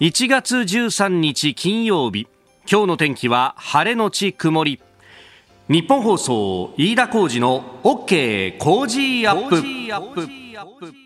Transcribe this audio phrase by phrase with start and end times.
[0.00, 2.26] 1月13日金曜日。
[2.68, 4.80] 今日の天気は晴れのち曇り。
[5.68, 11.03] 日本放送飯田浩二の OK 工事アップ。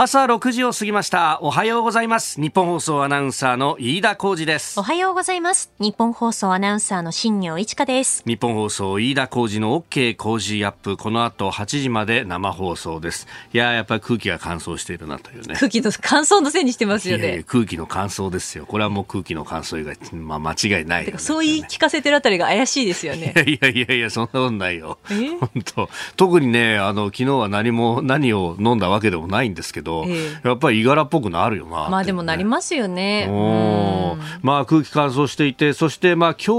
[0.00, 1.40] 朝6時を過ぎました。
[1.42, 2.40] おはようございます。
[2.40, 4.78] 日本放送アナウンサーの飯田浩二です。
[4.78, 5.72] おはようございます。
[5.80, 8.22] 日本放送アナウンサーの新業一華です。
[8.24, 10.96] 日本放送飯田浩二の OK 工事アップ。
[10.96, 13.26] この後8時まで生放送です。
[13.52, 15.56] いややっぱり空気が乾燥しているなというね。
[15.56, 17.42] 空気の乾燥のせいにしてますよね。
[17.48, 18.66] 空気の乾燥ですよ。
[18.66, 23.34] これはもう空気の乾燥以外、まあ、間違いない、ね、そう言い聞かせてるあたりが怪しいですよね。
[23.48, 24.98] いやいやいやそんなことないよ。
[25.40, 25.90] 本当。
[26.14, 33.26] 特にねあの昨日は何も何を飲んだわけでもないんですけど、えー、やっぱりいがらっぽくなるよな、ね、まあでもなりますよね。
[34.42, 36.54] まあ空気乾燥していて、そしてまあ今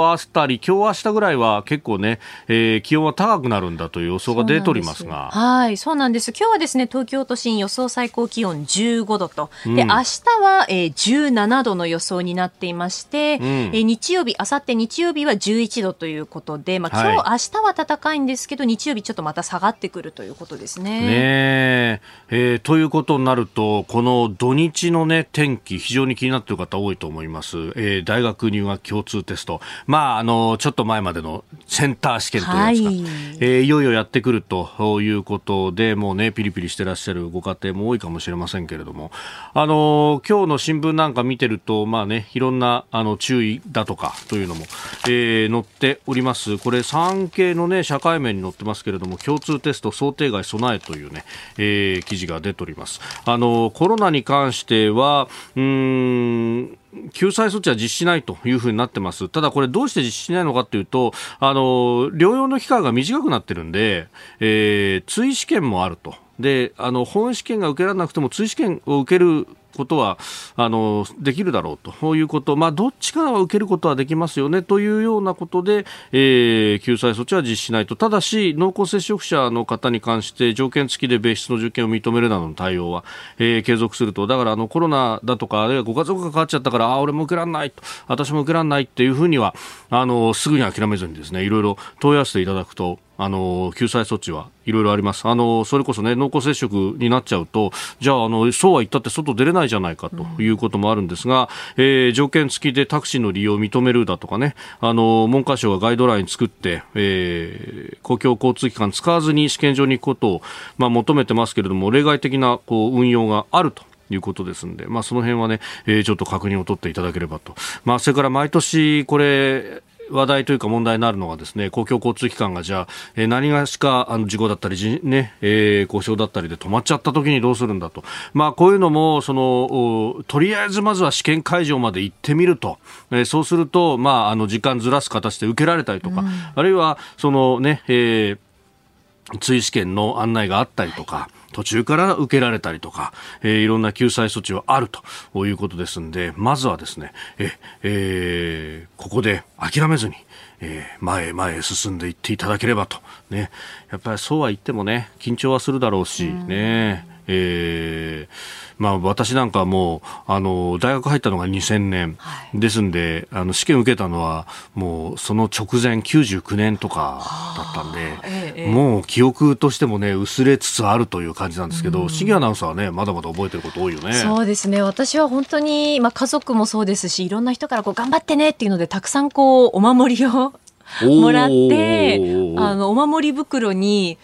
[0.00, 5.30] 日あたり、今日明日ぐらいは結構ね、えー、気温は高くなるんだという予想が出ておりますが。
[5.32, 6.32] はい、そうなんです。
[6.36, 21.00] 今日はですね、東京都心予想最高気温15度と、うん、で明日は、えー、17度の予想になっていまして、うん、えー、日曜日、あさって日曜日は11度ということで、まあ今日、はい、明日は暖かいんですけど、日曜日ちょっとまた下がってくるということですね。
[21.00, 27.56] ねえー、ということになると、この土日のね、天気、非常に気になっている方多いと思います。
[27.74, 29.60] えー、大学入学共通テスト。
[29.88, 32.98] まあ、あの、ちょっと前までのセンター試験といいますか、はい、
[33.40, 39.10] えー、いよいよやってくるということで、もうね、ピリピリしてらっしゃるご家庭も多いかもしれませんけれども、
[39.52, 44.64] あの、今日の新聞なんか見てると、まあね、いろんな、あの、注意だとかというのも、
[45.08, 46.56] えー、載っております。
[46.56, 51.24] これ、産経のね、社会面に載ってますけれども、共通テスト想定外備えというね、
[51.58, 53.00] えー、記事が出ております。
[53.24, 56.78] あの、コロナに関しては、うん、
[57.12, 59.28] 救済措置は実施しないというふうになってます。
[59.28, 64.08] ただこれどうして実施しないのかというと、あの、療養の期間が短くなってるんで、
[64.40, 66.14] えー、追試験もあると。
[66.38, 69.46] で、あの、本試験が受けられなくても追試験を受ける
[69.80, 70.18] ことは
[70.56, 74.62] あのできるだろうということ、まあ、どっちかは受けることはできますよね。
[74.62, 83.04] というようなことで、えー、救済措置は実施しないと、ただし濃厚接触者の方に関して条件付きで別室の受験を認めるなどの対応は、
[83.38, 89.54] えー、継続すると、だからあのコロナだとか、あるいはご家族がかかっちゃったから、あ俺も受けられないと、私も受けられないっていうふうには
[89.88, 92.98] あのすぐに諦めずにですねいろいろ問い合わせていただくと。
[93.22, 95.28] あの救済措置はいろいろあります。
[95.28, 97.70] あのそれこそね濃厚接触になっちゃうと
[98.00, 110.42] じゃああのそうは言ったって外出れないじゃないかということもあるんですが、うん、えー、条件付きでタクシーの利用を認めるだとかねあの文科省がガイドライン作って、えー、公共交通機関使わずに試験場に行くことを、
[110.78, 117.54] まあ、求めてますけれども例外的なこう運用があるということですんで、まあ、その辺はね、えー、ちょっと確認を取っていただければと。
[117.84, 128.04] まあ、それから毎年、これ、話題というか問題になるのがですね公共交通機関がじゃあ、えー、何がしかあの事故だったりじ、ねえー、故障だったりで止まっちゃった時にどうするんだと、
[128.34, 132.78] まあ、こういうのもそのとりあえずまずは試験会場まで行ってみると、
[133.10, 143.12] えー、そうすると、まあ、あの時間ずらす形で受けられたりとか、うん、あるいはそのね、えー、追試験の案内があったりとか、途中から受けられたりとか、
[143.42, 147.52] えー、いろんな救済措置はあるということですんで、まずはですね、え、
[147.82, 150.14] えー、ここで諦めずに、
[150.60, 152.98] えー、前へ前へ進んでいっていただければと。
[153.30, 153.50] ね。
[153.90, 157.09] やっぱりそうは言ってもね、緊張はするだろうし、ね。
[157.32, 167.20] えーまあ、私なんかもあの大学入ったのが2000年、はい、ですんであの試験受けたのはもうその直前99年とか
[167.58, 174.14] だったんで、ええ、もう記憶としてもね薄れつつあるという感じなんですけど、シギアナウンサーはねまだまだ覚えてること多いよね。
[174.14, 174.80] そうですね。
[174.80, 180.54] 私は本当に、まあ、家族もそうですしいろんな人からこう頑張ってねっていうのでたくさんこうお守りを
[181.02, 182.16] もらって
[182.56, 184.16] あのお守り袋に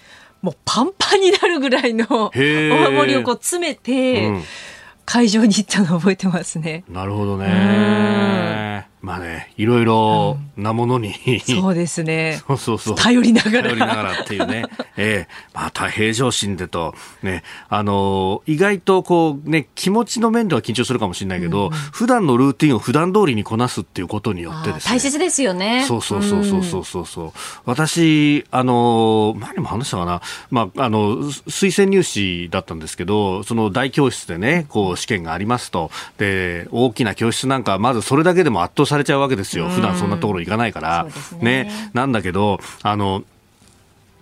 [0.46, 4.32] もうパンパンになるぐらいのお守りをこう詰めて、
[5.04, 6.84] 会場に行ったの覚えてますね。
[6.88, 8.86] なるほどね。
[9.02, 12.40] まあね、いろいろなものに、うん、そうですね。
[12.48, 12.96] そうそうそう。
[12.96, 13.62] 頼りながら。
[13.62, 14.64] 頼りながらっていうね。
[14.96, 24.94] ええー、また平常心でと、ね、あのー、意外とこうね、気持ちの面では緊張するかもしれないけど、うん、普段のルーティンを普段通りにこなすっていうことによってですね。
[24.94, 25.84] 大切ですよね。
[25.87, 27.32] そうそうそうそうそうそうそう、うん、
[27.66, 41.06] 私、あのー、前にも話したかな、まあ、あの、推薦入試だったんですけど、その大教室でね、こう試験がありますと、で、大きな教室なんか、まずそれだけでも圧倒さされちゃうわけですよ、普段そんなところ行かないから。
[41.41, 43.23] ね、ね、なんだけど、あの、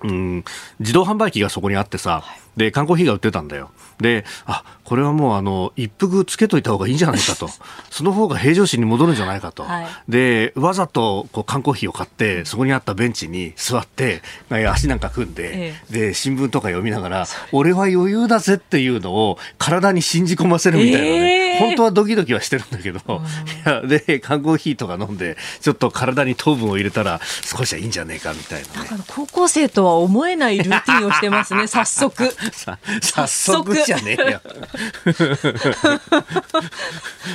[0.02, 0.44] うん、
[0.80, 2.24] 自動販売機がそこにあってさ、
[2.56, 3.70] で、缶コーヒーが売ってたんだよ。
[4.00, 7.48] で、あ、これはもうあの、一服つけといた方がいいんじゃないかと。
[7.90, 9.64] その方が平常心に戻るんじゃないかと。
[9.64, 21.54] はい、で、わざとこう缶コーヒーを買って、そこにあったベンチに座って、足なんか組んで、ええ、で、新聞とか読みながら、俺は余裕だぜっていうのを体に信じ込ませるみたいなね。
[21.54, 32.34] えー、本当はドキドキはしてるんだけど、いやで、缶コーヒーとか飲んで、ちょっと体に糖分を入れたら少しはいいんじゃねえかみたいな、ね、高校生とは思えないルーティンをしてますね、早速。
[33.00, 34.40] 早速じゃねえよ。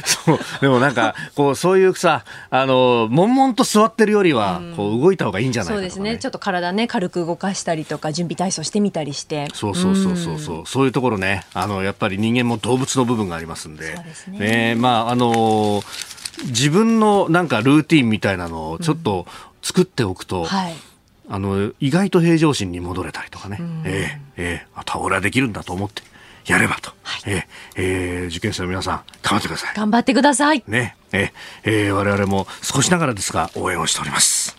[0.06, 6.18] そう、でもなんか、こう、そういうさ、あの、悶々と座ってるよりは、こう、動いた方がいいんじゃないか、ね、そうですね。
[6.18, 9.48] ちょっと体ね、軽く動かしたりとか、準備体操してみたりして。
[9.54, 13.96] そうそうそうそうそう、うそういうところね、あの、やっぱり人間も動物の部分がありますんで。
[13.96, 14.40] そうですね。
[14.40, 14.76] ね。
[14.76, 15.84] まあ、あの
[16.46, 19.26] 自分のなんかルーティンみたいなのをちょっと
[19.62, 20.74] 作っておくと、うんはい。
[21.32, 26.02] あの意外と平常心に戻れたりとかね、うん、えー、えー、あとは俺はできるんだと思って
[26.46, 27.44] やればと、はい、えー、
[27.76, 29.76] えー、受験生の皆さん頑張ってください。
[29.76, 30.64] 頑張ってください。
[30.68, 31.32] ねえ
[31.64, 34.59] えー、我々も少しながらですが応援をしております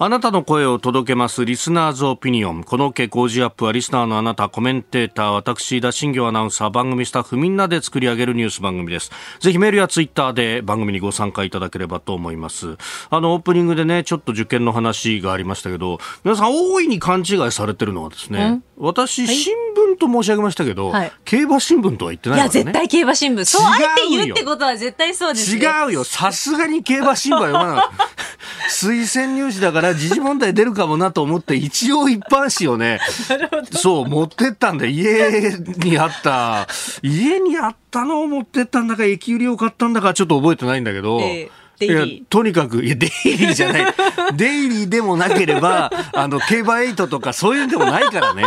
[0.00, 2.62] あなたの声を届けますリスナーズオピニオン。
[2.62, 9.10] この OK 工事アップはリスナーのあなた、コメンテーター、私、田新行アナウンサー、番組スタッフみんなで作り上げるニュース番組です。
[9.40, 12.76] ぜひメールやツイッターで番組にご参加いただければと思います。
[13.10, 22.42] あの、オープニングでね、ちょっと受験の話がありましたけど、皆さん大いに勘違いされてるのはですね、私、はい、新聞と申し上げましたけど、はい、競馬新聞とは言ってないね。
[22.44, 23.44] いや、絶対競馬新聞。
[23.44, 26.04] そうあえて言うってことは絶対そうです、ね、違うよ。
[26.04, 27.84] さすがに競馬新聞は読まない。
[28.70, 33.00] 推薦入試だから時事問題出るかもなと思って一応一般紙をね
[33.72, 34.86] そう持ってったんだ。
[34.86, 36.66] 家にあった。
[37.02, 43.94] 家にあったのを持ってったんだか駅売りを買ったんだかちょっと覚えてないんだけど、えーいやとにかくいやデイリーじゃない。
[44.36, 48.44] デイリーでもなければあの競馬エイトとかそういうんでもないからね。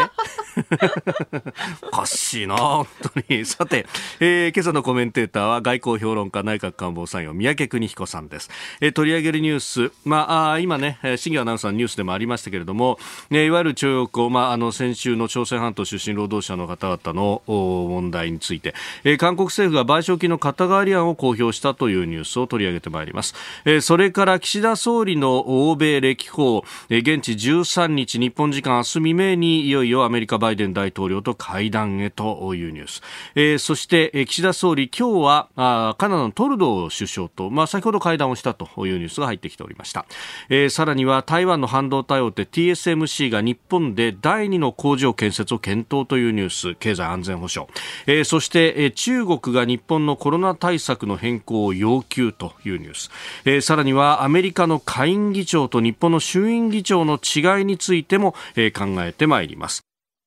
[1.82, 3.46] おかしいな本当に。
[3.46, 3.86] さて、
[4.20, 8.50] えー、今朝のコメンテーターは外交評論家内閣官房参与三宅邦彦さんです、
[8.82, 13.00] えー、取り上げるニュース、まあ、あ今ね新業アナウンサーのニュースでもありましたけれども、
[13.30, 18.74] ね、いわゆる徴用工、まあ、あの先週の朝鮮半島出身労働者の方々の問題について、
[19.04, 23.21] えー、韓国政府が賠償金の肩代わり案を公表したというニュースを取り上げてまいります、
[23.66, 33.02] え、それから岸田総理の欧米歴訪、え、現地13日日本時間明日未明にいよいよアメリカバイデン大統領と会談へというニュース、
[33.36, 40.06] え、そして、え、岸田総理今日はあカナダのトルドー首相と、まあ、先ほど会談をしたというニュースが入ってきておりました、
[40.50, 47.72] え、さらには台湾の半導体大手 TSMC が日本で第2の工場建設を検討というニュース経済安全保障、
[48.08, 53.11] え、そして、え、中国が日本のコロナ対策の変更を要求というニュース、
[53.46, 59.84] えー、さらにはアメリカの下院議長と日本の衆院議長の違いについても、えー、考えてまいります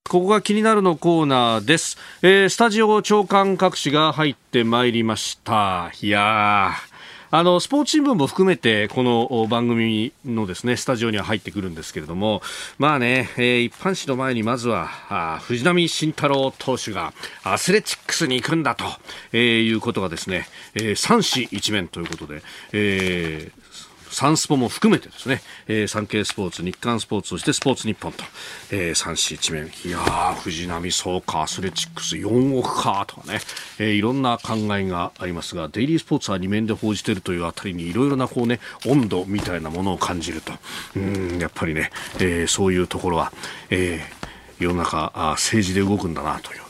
[0.08, 1.96] ここが気になるのコーナーです。
[2.20, 5.90] えー、スタジオ長官各紙が入ってまいりました。
[6.02, 6.72] いや
[7.36, 12.42] あの、スポーツ新聞も含めて、この番組のですね、スタジオには入ってくるんですけれども、
[12.78, 18.84] まあね、えー、一般紙の前にまずは、あ藤浪晋太郎投手がアスレチックスに行くんだと、
[19.32, 20.46] えー、いうことがですね、
[20.76, 22.40] えー、三紙一面ということで、
[22.72, 23.63] えー、
[24.14, 28.22] サンスポも含めてですね、えー、産経スポーツ、日刊スポーツ、そしてスポーツ日本と、
[28.70, 29.66] えー、三紙一面。
[29.84, 33.40] いやー、藤波そうか、アスレチックス4億か、とかね、
[33.80, 40.52] えー、いろんな考えがありますが、デイリースポーツは2面で報じているというあたりにいろいろなこうね、温度みたいなものを感じると。
[40.94, 41.90] うん、やっぱりね、
[42.20, 43.32] えー、そういうところは、
[43.70, 46.63] えー、世の中政治で動くんだなという、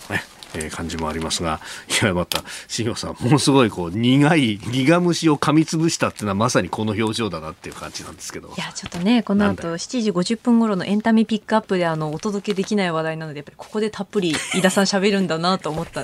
[0.54, 1.60] えー、感じもありますが、
[2.02, 8.48] いや、また、新庄さん、ものすごいこう、苦い、苦虫を噛みつぶしたっていうのはまさにこの表情だなっていう感じなんですけど。
[8.48, 16.02] いや、ちょっとね、この後、7時50分頃のエンタメピックアップで、あの、お届けできない話題なので、やっぱりここでたっぷり、飯田さん喋るんだなと思った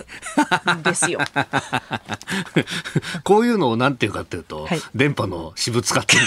[0.75, 1.21] んですよ。
[3.25, 6.25] こういうのをなんていうかっていうと、はい、電波の私物使ってんだ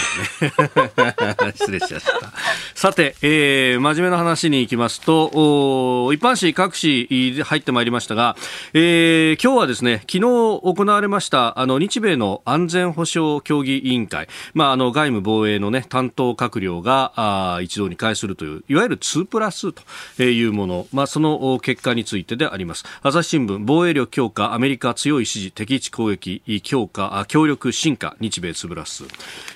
[0.64, 1.52] よね。
[1.56, 2.32] 失礼しました。
[2.74, 8.36] さて、えー、真面目な話に行きますと、お一般紙各紙入ってまいりましたしたが、
[8.72, 22.84] えー、今日はですね、昨日行われました、あの、日米の安全保障協議委員会、まあ、あの、外務防衛のね、担当閣僚が、あ一堂に会するという、いわゆる2プラスというもの、まあ、その結果についてであります。
[23.02, 29.04] 朝日新聞、防衛力強化、アメリカ強い支持、敵地攻撃強化、協力進化、日米2プラス。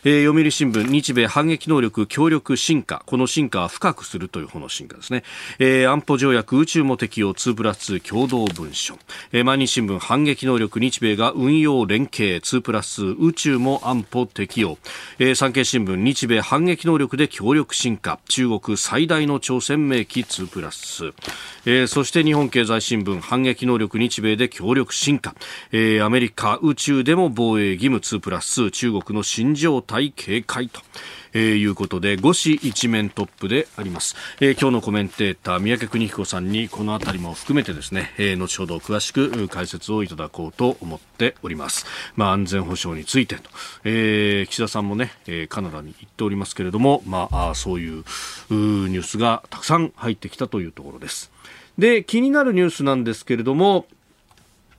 [0.05, 5.23] えー、読売新聞、日米反撃能力協力進化、この進化は深くするという方の進化ですね。
[5.59, 8.99] えー、安保条約宇宙も適用2プラス2共同文書、
[9.33, 12.41] えー、毎日新聞反撃能力日米が運用連携。
[12.41, 14.79] 2プラス宇宙も安保適用、
[15.19, 18.19] えー、産経新聞日米反撃能力で協力進化。
[18.29, 20.21] 中国最大の朝鮮名機。
[20.21, 21.13] 2プラス、
[21.65, 25.35] えー、そして日本経済新聞反撃能力日米で協力進化、
[25.73, 27.99] えー、アメリカ宇宙でも防衛義務。
[27.99, 30.81] 2プラス中国の新状態警戒と。
[31.33, 43.43] えー、いうことで5市一面トップであります、えー、今日のコメンテーター三宅邦彦さんにこのあたりも含めてですね、えー、後ほど詳しく解説をいただこうと思っております、まあ、安全保障についてと、
[43.85, 51.31] えー、岸田さんもね、えー、カナダに行っておりますけれども、まあ、そういうニュースがたくさん入ってきたというところです。
[51.79, 53.87] で気になるニュースなんですけれども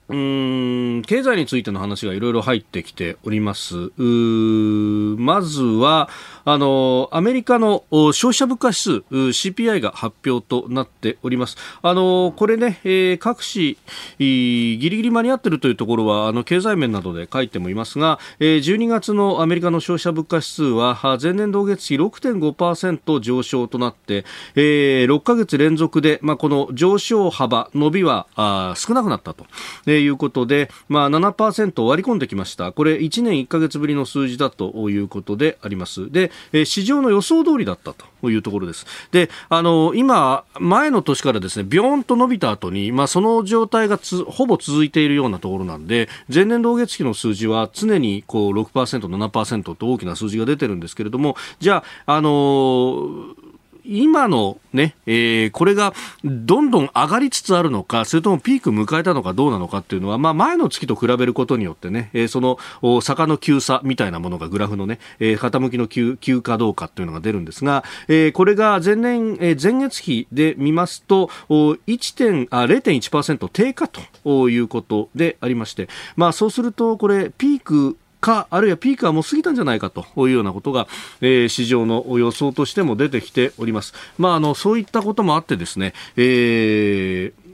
[0.10, 3.92] うん経済についての話がいろいろ入ってきております。
[4.00, 6.10] まずは、
[6.46, 11.58] あの、アメリカの消費者物価指数、CPI が発表となっております。
[11.84, 13.78] あの、これね、えー、各紙、
[14.18, 24.26] ギリギリ間に合ってるというところは、あの、経済面などで書いてもいますが、えー、12月のアメリカの消費者物価指数は、前年同月比6.5%上昇となって、
[24.56, 29.46] えー、6ヶ月連続で、まあ、この上昇幅、伸びはあ少なくなったと。
[29.86, 32.72] えーいうことで、まあ7%割り込んできました。
[32.72, 36.12] これ1年1ヶ月ぶりの数字だということであります。
[36.12, 36.32] で、
[36.66, 38.86] 市場の予想通りだったというところです。
[39.12, 53.49] で、あの、今、前の年からですね、ビョーンと伸びた後に、まあその状態がつほぼ続いているようなところなんで、前年同月期の数字は常にこう6%、7%と大きな数字が出てるんですけれども、じゃあ、あのー
[53.90, 55.94] 今のね、えー、これが
[56.24, 62.60] どんどん上がりつつあるのか、それともピーク迎えたのかどうなのかっていうのは、まあ前の月と比べることによってね、えー、その
[63.02, 80.88] 坂の急さみたいなものがグラフのね、えー、傾きの急急かどうかっていうのが出るんですが、えー、これが前年、えー、前月比で見ますと、1点、あ、0.1%低下ということでありまして、まあそうするとこれピークか、あるいはピークはもう過ぎたんじゃないかというようなことが、
[81.22, 83.94] えー、市場の予想としても出てきております。
[84.18, 87.49] まあ、あの、そういったこともあってですね、えー、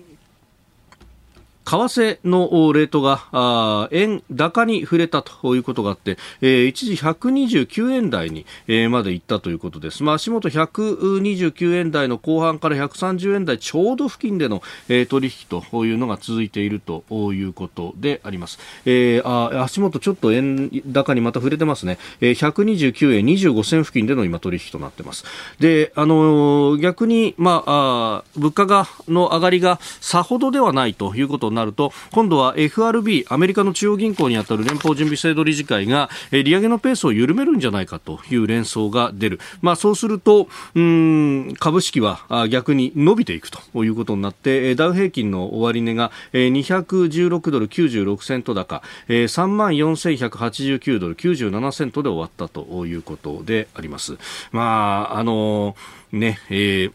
[1.65, 10.03] 為替のレートが円高に触れたということがあって、えー、一時129円台に、えー、まで行ったということです。
[10.03, 17.03] まあ、足元129円台の後半から130円台ちょうど付近での、えー、取引というのが続いていると
[17.33, 18.59] いうことであります。
[18.85, 21.97] えー、あ足元ちょっと円高にまた触れてますね。
[22.21, 25.25] えー、129円25銭付近での今取引となってます。
[25.59, 54.17] で、あのー、逆に、まあ、あ物価がの上がりがさほどではないということなると今度は FRB アメリカの中央銀行にあたる連邦準備制度理事会が利上げのペースを緩めるんじゃないかという連想が出る、まあ、そうするとうん株式は逆に伸びていくということになってダウ平均の終値が216ドル96セント高3万4189ドル97セントで終わったということであります。
[54.51, 55.75] まああの
[56.11, 56.93] ねえー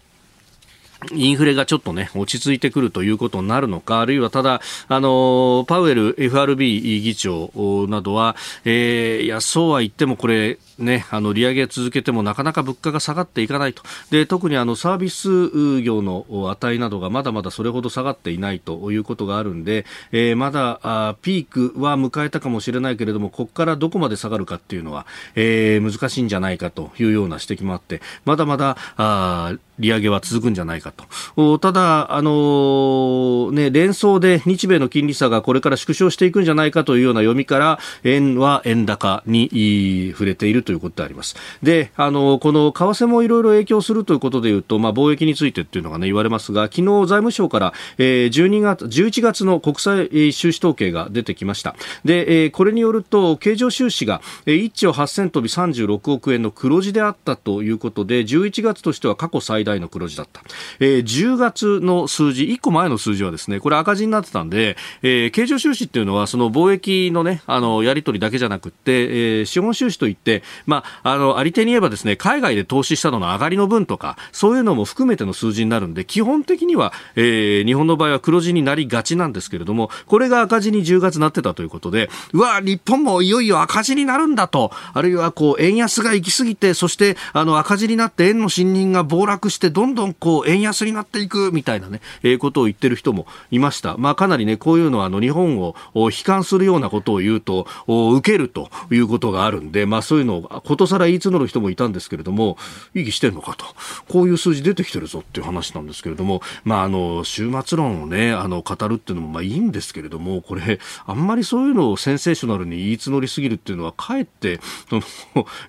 [1.12, 7.50] インフレがちょっとね、落ち着いてくるということになるのか、あるいはただ、あの、パウエル FRB 議長
[7.88, 13.82] などは、えー、いや、そうは言ってもこれ、ね、あの利上げ続けてもなかなか物価が下がっていかないと。
[14.10, 30.92] で特にあのサービス業の値などがまだまだそれほど下がっていないということがあるんで、えー、まだあピークは迎えたかもしれないけれどもここからどこまで下がるかっていうのは、えー、難しいんじゃないかというような指摘もあってまだまだあ利上げは続くんじゃないか
[31.36, 41.36] とただ、あのー、ね、連想で日米の金利差がこれから縮小していくんじゃないかというような読みから円は円高に触れているということであります。
[41.62, 51.76] で、あの、この為替もいろいろ影響するということでいうと、まあ、貿易についてっていうのがね、言われますが、昨日財務省から、えー、12月、11月の国際収支統計が出てきました。
[52.04, 60.42] で、えー、これによると、経常収支が、1兆8000飛び36億円の黒字であったということで、11月としては過去最大の黒字だった。
[60.80, 93.96] えー、10月の数字、1個前の数字はですね、これ赤字になってたんで、えー、経常収支っていうのは、その貿易のね、あの、やり取りだけじゃなくて、えー、資本収支といって、まあ、あの、あり手に言えばですね、海外で投資したのの上がりの分とか、そういうのも含めての数字になるんで、基本的には、えー、日本の場合は黒字になりがちなんですけれども、これが赤字に10月なってたということで、うわ、日本もいよいよ赤字になるんだと、あるいはこう、円安が行き過ぎて、そして、あの、赤字になって円の信任が暴落してしてどんどんこう円安になっていくみたいなね、えー、ことを言ってる人もいました。
[93.98, 102.56] まあ、かなりね、こういうのはあの日本を悲観するようなことを言うと、受けるということがあるんで、まあ、そういうのをことさら言い募る人もいたんですけれども、
[102.94, 103.66] 意義してんのかと、
[104.08, 114.60] こういう数字出てきてるぞっていう話なんですけれども、まあ、あの、終末論をね、あの、語るっていうのもまあいいんですけれども、これ、あんまりそういうのをセンセーショナルに言い募りすぎるっていうのは、かえって、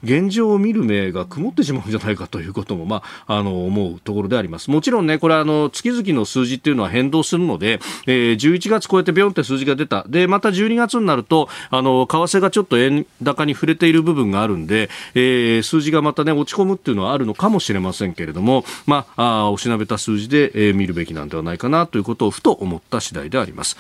[0.04, 4.70] 現状を見る目が曇ってしまうんじゃないかということも、まあ、あの、思うところであります。
[4.72, 10.06] もちろんね、これあの、月々の数字っていうのは変動するので、えー、11月超えてビョンって数字が出た。
[10.08, 23.78] で、また12月になると、あの、為替がちょっと円高に触れている部分があるんで、えー、数字がまたね、落ち込むっていうのはあるのかもしれませんけれども、まあ、あおしなべた数字で、えー、見るべきなんではないかなということをふと思った次第であります。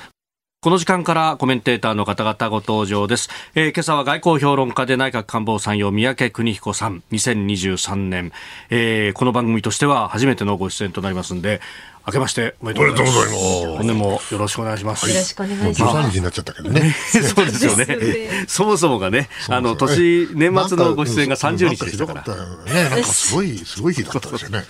[0.63, 3.29] この時間からコメンテーターの方々ご登場です。
[3.55, 8.31] えー、今朝は外交評論家で内閣官房参与三宅邦彦さん、2023年、
[8.69, 11.61] えー、この番組としては初めてのご出演となりますんで、
[12.07, 13.77] 明けましておめでとうございます。
[13.77, 15.07] 本年もよろしくお願いします。
[15.07, 16.09] よろしくお願いします。
[16.09, 16.91] 日になっちゃったけどね。
[16.91, 18.45] そうですよね。
[18.47, 22.35] そもそもがね、あの年年末のご出演が30日でしたから。
[22.73, 24.63] ね、なんかすごいすごい日だったですよね。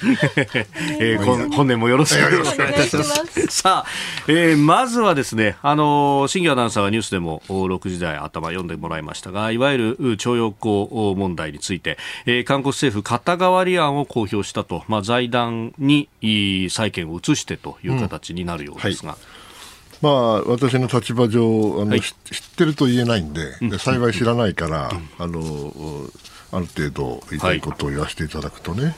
[0.99, 3.47] えー、本年もよろしくお願いいたします。
[3.47, 3.89] さあ、
[4.27, 16.09] えー、まずはですね、あの新業アナウンサーはニュースでも6時台頭読んでもらいましたが、いわゆる徴用工問題について、えー、韓国政府肩代わり案を公表したと、まあ財団に
[16.69, 19.17] 債権を移してという形になるようですが。
[20.01, 21.43] まあ、私の立場上
[21.81, 22.15] あの、はい、知っ
[22.57, 25.39] てると言えないんで、で幸い知らないから、あの
[26.51, 28.93] ある程度言いことを言わせていただくとね、はい、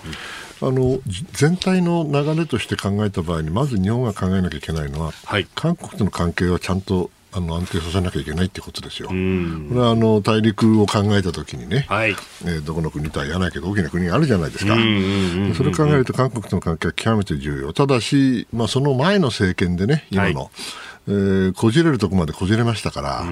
[0.61, 0.99] あの
[1.33, 9.07] 全体の流れとして考えた場合にまず日本が考えなきゃいけないのは、はい、韓国との関係はちゃんとあの安定させなきゃいけないってことですよ。
[9.09, 14.75] これはあの大陸を考えたときにね、はい、えー、どこの国とは言わないけど大きな国があるじゃないですか。
[15.55, 17.73] それを考えると韓国との関係は極めて重要。
[17.73, 20.49] ただし、まあ、その前の政権でね、今の、はい
[21.07, 23.25] えー、こじれるところまでこじれましたから、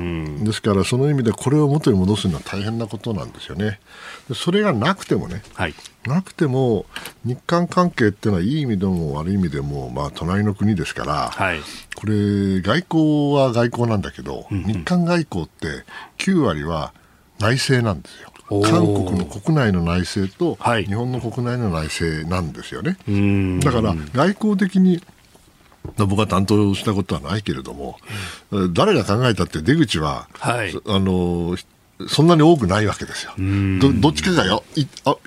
[0.44, 3.80] ですからその意味でこれを元に戻すのは大変なことなんですよね。
[4.36, 5.74] それがなくてもね、はい、
[6.06, 6.86] なくても
[7.24, 11.60] 日韓関係っていうのはいい意味でも悪い意味でも、まあ、隣の国ですから、はい、
[11.96, 15.86] これ外交は外交なんだけど、うんうん、日韓外交って
[16.18, 16.94] 9割は
[17.40, 18.32] 内政なんですよ。
[18.64, 22.98] 韓国の国内の内政と日本の国内の内政なんですよね。
[23.08, 25.02] はい、だから外交的に
[25.98, 27.98] 僕は担当したことはないけれども、
[28.52, 31.56] うん、誰が考えたって出口は、はい、あの
[32.08, 33.34] そんなに多くないわけですよ。
[33.38, 34.64] どどっちかがよ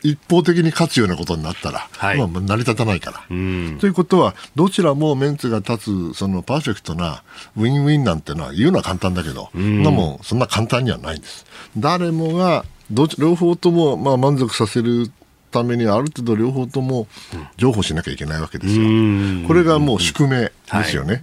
[0.02, 3.18] 一方的に勝つようなことになったら、はい、まあ、成り立たないから。
[3.28, 7.22] ということは、どちらもメンツが立つ、そのパーフェクトな
[7.56, 11.46] ウィンウィンなんてのは言うのは簡単だけど、そんなもん、そんな簡単にはないんです。
[11.76, 15.10] 誰もがど両方ともまあ満足させる
[15.54, 17.06] ためにある程度両方とも
[17.56, 18.84] 譲歩しなきゃいけないわけですよ。
[19.46, 21.12] これがもう宿命ですよね。
[21.12, 21.22] はい、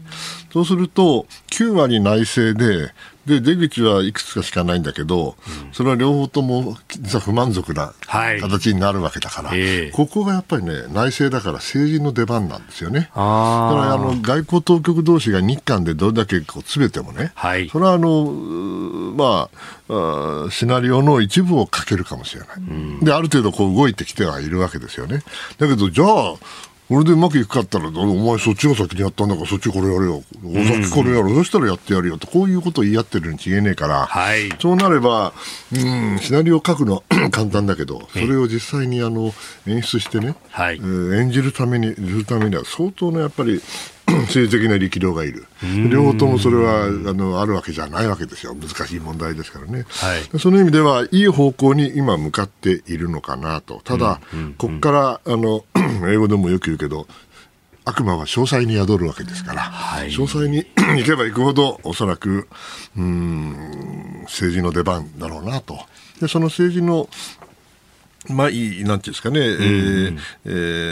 [0.54, 2.94] そうすると9割内政で
[3.26, 5.36] で出口はいくつかしかないんだけど、
[5.74, 13.02] それは両方とも実は不満足な形になるわけだから、はいえー、ここがやっぱりね内政だから政治の出番なんですよね。
[13.02, 18.26] だからあの外交当局同士が日韓でどれだけこう詰めてもね、はい、それはあの
[19.16, 19.50] ま
[19.90, 23.06] あシナリオの一部をかけるかもしれない。
[23.06, 25.24] である程度こう動いてきてはいるわけですよね。
[25.60, 26.36] だけどじゃあ
[26.92, 30.24] これでうまくいくかったら、お前そっちが先にやったんだから、そっちこれやるよ。
[30.44, 31.34] お先これやる。
[31.36, 35.32] そしたらやってやるよと、こういうことを言い合ってるに違えねえから、はい、そうなれば、
[35.72, 39.34] うん、シナリオを書くのは 簡単だけど、それを実際にあの
[39.68, 43.62] 演出してね、はい、えー、演じるために、するためには相当のやっぱり、
[44.28, 45.46] 政治的な力量がいる、
[45.90, 54.20] 両方ともそれはあのあるわけじゃないわけですよ、難しい問題ですからね、はい、その意味ではいい方向に今、向かっているのかなと、ただ、
[54.58, 55.64] ここからあの
[56.10, 57.08] 英語でもよく言うけど、
[57.84, 60.66] 悪魔は詳細に宿るわけですから、はい、詳細に
[60.98, 62.48] 行けば行くほど、おそらく
[62.96, 65.80] うん政治の出番だろうなと。
[66.20, 67.10] でその政治の
[68.30, 70.50] まあいい、なんていうんですかね、うん、えー、え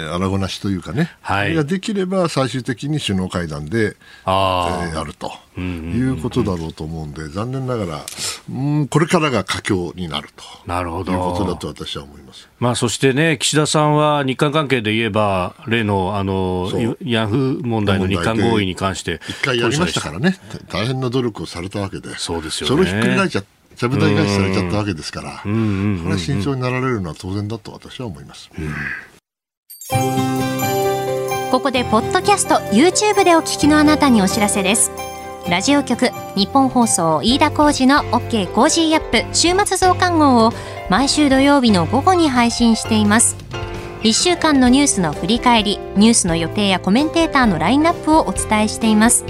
[0.09, 5.31] ー、荒ごなしというかね、はい、ができれば最終的に首脳会談で、あえー、やると。
[5.59, 5.61] い
[6.03, 8.05] うことだろうと思うんで、残念ながら、
[8.49, 10.43] うん、これからが佳境になると。
[10.65, 11.11] なるほど。
[11.11, 12.47] いうことだと私は思います。
[12.59, 16.71] まあ、そしてね、岸田さんは日韓関係で言えば、例のあの
[17.03, 20.37] 慰安婦問題の日韓合意に関して、一回やりましたからね、
[20.69, 25.51] 大変な努力をされたわけで、そうですよね、それをひっくり返っちゃって、ちゃぶ台返しされちゃったわけですから、これ
[26.11, 28.49] は慎重になられるのは当然だと私は思います。
[31.49, 34.91] ここでポッドキャスト YouTube でお聞きのあなたにお知らせです。
[35.49, 40.51] ラジオ局日本放送飯田浩司の OK コージーアップ週末増刊号を
[40.89, 43.37] 毎週土曜日の午後に配信しています。
[44.03, 49.25] 1週間のニュースの振り返りニュースの予定やコメンテーターのラインナップをお伝えしています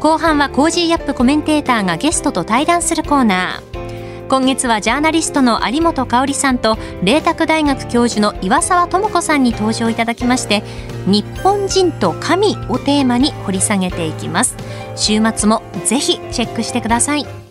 [0.00, 3.76] 後半は Cozy up コメンテーターがゲストと対談するコーナー。
[4.28, 10.64] 今月はジャーナリストの有本香さんと麗澤大学教授の岩澤知子さんに登場いただきまして
[11.06, 14.56] 日本人と神をテーマに掘り下げていきます。
[14.96, 17.45] 週末もぜひチェックしてください。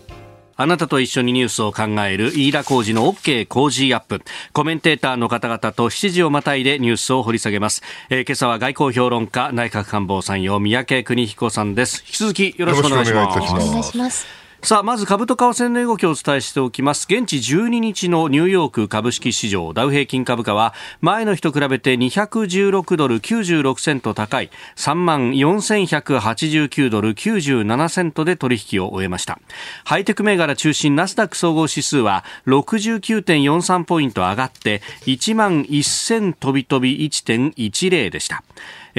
[0.58, 4.22] あなたと一緒にニュースを考える飯田浩二の OK 工事アップ。
[4.54, 7.82] コメンテーターの方々と7時をまたいでニュースを掘り下げます。
[8.08, 12.02] えー、今朝は外交評論家、内閣官房参与、三宅邦彦さんです。
[12.06, 14.45] 引き続きよろしくお願いします。
[14.66, 17.06] さあまず株と為替の動きをお伝えしておきます。
[17.08, 24.50] 現地12日のニューヨーク株式市場ダウ平均株価は前の日と比べて216ドル96セント高い。
[24.74, 29.38] 3万4189ドル97セントで取引を終えました。
[29.84, 38.42] ハイテク銘柄中心ナスダック総合指数は69.43ポイント上がって1万1000飛び飛び1.10でした。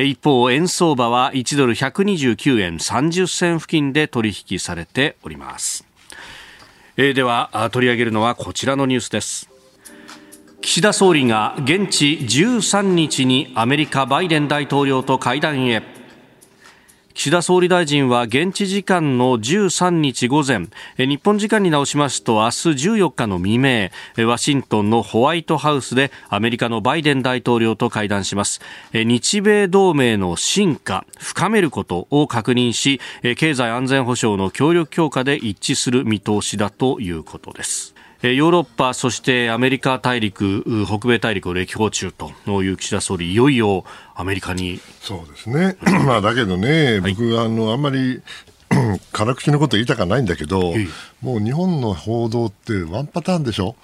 [0.06, 5.86] 一方、円相場は1ドル129円30銭付近で取引されております。
[6.98, 9.50] え、では、取り上げるのはこちらのニュースです。
[10.62, 15.97] 岸田総理が現地13日にアメリカバイデン大統領と会談へ。
[17.18, 20.68] 岸田総理大臣は現地時間の13日午前
[21.00, 23.90] 日本時間に直しますと明日14日の未明
[24.28, 28.62] ワシントンのホワイトハウスでアメリカのバイデン大統領と会談します。
[28.94, 33.02] 日米同盟の進化深めることを確認し
[33.36, 37.97] 経済安全保障の協力強化で一致する見通しだということです。
[38.24, 42.32] ヨーロッパ、そしてアメリカ大陸、北米大陸を歴訪中と
[42.64, 44.80] いう岸田総理、いよいよアメリカに。
[45.02, 45.78] そうですね。
[46.06, 48.22] まあ、だけどね、僕、はあの、あんまり
[49.12, 50.74] 辛口のこと言いたかないんだけど、
[51.22, 53.76] もう日本の報道ってワンパターンでしょ、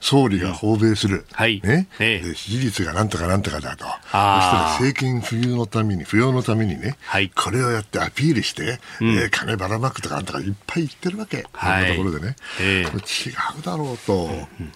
[0.00, 1.60] 総理が訪米する、うんはい。
[1.62, 1.88] ね？
[2.00, 14.28] ええ、支持率がなんとかなんとかだと、そしたら政権浮遊のために、浮揚のためにね、はい、これをやってアピールして、うん、えー、金ばらまくとかなんとかいっぱい言ってるわけ、はい、こんなところでね、え違うだろうと、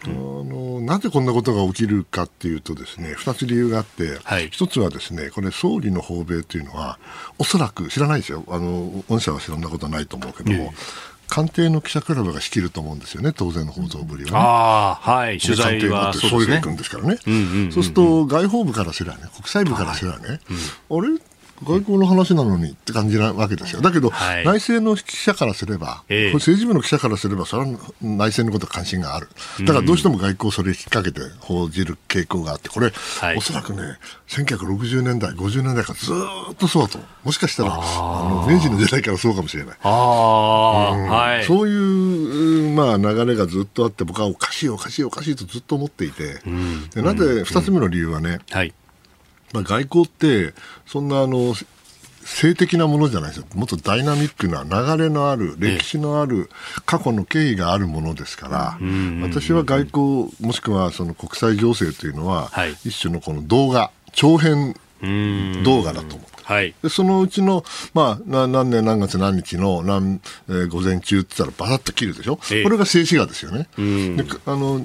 [0.04, 6.98] あの、なぜこんなことが起きるかっていうとですね、2つ理由があって、はい、1つはですね、これ、総理の訪米というのは、
[7.38, 10.72] おそらく知らないですよ、あの御社はそんなことはないと思うけども、
[11.28, 16.60] 官邸の記者クラブが仕切ると思うんですよね、当然の報道ぶりは、ね、あはい、取材はそうですね。
[16.64, 17.18] そうですからね。
[17.70, 21.18] そうすると、外交部からすればね、国際部からすればね、はい、あれ
[21.64, 23.80] 外交の話なのにって感じなわけですよ。
[23.80, 27.68] だけど、はい、内政の記者からすれば、えー、政治部の記者からすれば、それは
[28.00, 29.28] 内政のこと関心がある。
[29.60, 36.12] だからどうしても外交それ引っ掛けて報じる傾向があって、これ、はい、おそらくね、1960年代、50年代からず
[36.52, 36.98] っとそうだと。
[37.24, 39.76] もしかしたら、あの明治の時代からそうかもしれない。
[39.82, 41.08] あうん。
[41.08, 48.72] はい、そういう、まあ、流れがずっとあって、僕はおかしい、おかしい、おかしいとずっと思っていて、うん、でなぜ、二つ目の理由はね、はい
[49.52, 50.54] まあ、外交って
[50.86, 51.54] そんなあの
[52.24, 53.46] 性的なものじゃないですよ。
[53.54, 56.50] もっとダイナミックな流れのある、歴史のある、
[56.84, 58.78] 過去の経緯があるものですから、
[59.22, 59.88] 私は外
[60.28, 62.50] 交、もしくはその国際情勢というのは、
[62.84, 64.76] 一種のこの動画、長編
[65.64, 66.38] 動画だと思う。
[66.48, 73.68] はい、でそのうちの、まあ、何年何月何日の何、えー、午前中って言ったらバサッと切るでしょ、えこれが静止画ですよね。
[73.76, 74.80] であの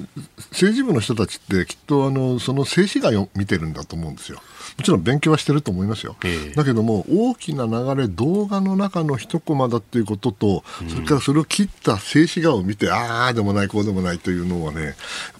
[0.50, 4.42] 政治部の人たちってきっとあのその静止画を見てるんだと思うんですよ。
[4.76, 14.94] もちろん勉強はしてると思いますよ、えー、だけども大きな流れ動画の中の一コマだっていうことと、それからそれを切った静止画を見てああでもないこうでもないというのはねやっ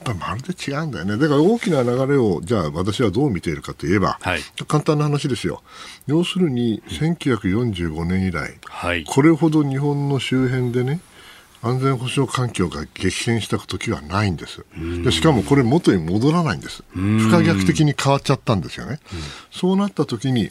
[0.04, 1.16] ぱりまるで違うんだよね。
[1.16, 5.62] だから大きな流れをじゃあ私はどう見ているかといえば、はい、簡単な話ですよ。
[6.06, 11.00] 要するに1945年以来、はい、これほど日本の周辺でね
[11.64, 14.66] 安全保障環境が激変した時はないんです。
[15.02, 16.84] でしかもこれ元に戻らないんです。
[16.92, 19.00] 不可逆的に変わっちゃったんですよね。
[19.50, 20.50] そうなった時に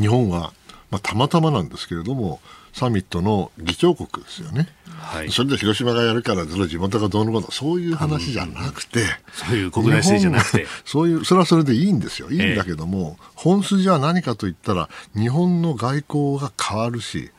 [0.00, 0.54] 日本は、
[0.90, 2.40] まあ、たまたまなんですけれども
[2.72, 4.68] サミットの議長国ですよね。
[4.98, 9.00] はい、それで広島がやるからずっと地元がどうのこうのそういう話じゃなくて、
[9.32, 17.30] そういう国内政治じゃなくてそういうそれはそれでいいんですよいいんだけども、えー、本筋は何かといったら日本の外交が変わるし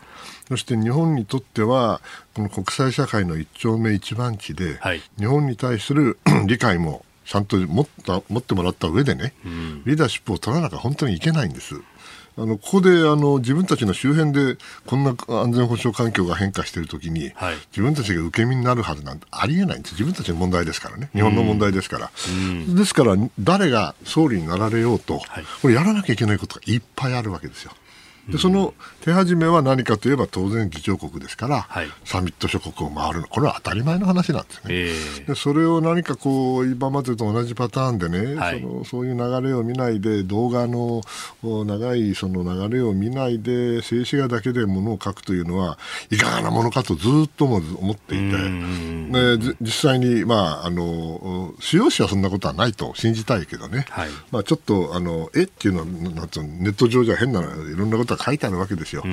[0.48, 2.02] そして日本にとっては
[2.34, 11.76] この国際社会の一丁目一番地で、はい、日本に対する 理解もちゃんと持った持ってもらった上でね、うん、リーダーシップを取らなきゃ本当にいけないんです。
[12.40, 19.94] あのここであの自分たちの周辺でこんな安全保障環境が変化しているときに、はい、自分たちが受け身になるはずなんてありえないんです。
[19.94, 21.10] 自分たちの問題ですからね。
[21.14, 27.72] 日本の問題ですから、うん、ですから誰が総理になられようと、はい、これやらなきゃいけないことがいっぱいあるわけですよ。
[28.30, 31.88] でその手始めは何かといえば当然議長国ですから、はい。
[32.04, 34.62] サミット諸国を回るのこれは当たり前の話なんですね。
[34.70, 35.26] ええ。
[35.26, 38.62] でそれを何かこう今までと同じパターンでね、はい。
[38.62, 41.02] そのそういう流れを見ないで動画の
[41.44, 45.78] お長いその流れを見ないで静止画だけでものを書くというのは
[46.12, 54.10] いかがなものかとずっとも思っていて、でじ実際に、まあ、あの主要紙はそんなことはないと信じたいけどね、はい。
[54.32, 59.04] まあ、ちょっとあのえっていうのはなんつうのネット上じゃ変ないろんなことが書いてあるわけですよ。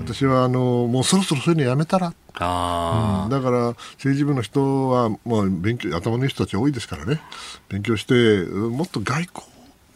[0.00, 2.12] 私はあのもうそろそろそういうのやめたら。
[2.36, 3.58] ああ、だから
[3.98, 7.20] 政治部の人は、まあ、勉強頭のいい人たち多いですからね。
[7.68, 9.46] 勉強してうんもっと外交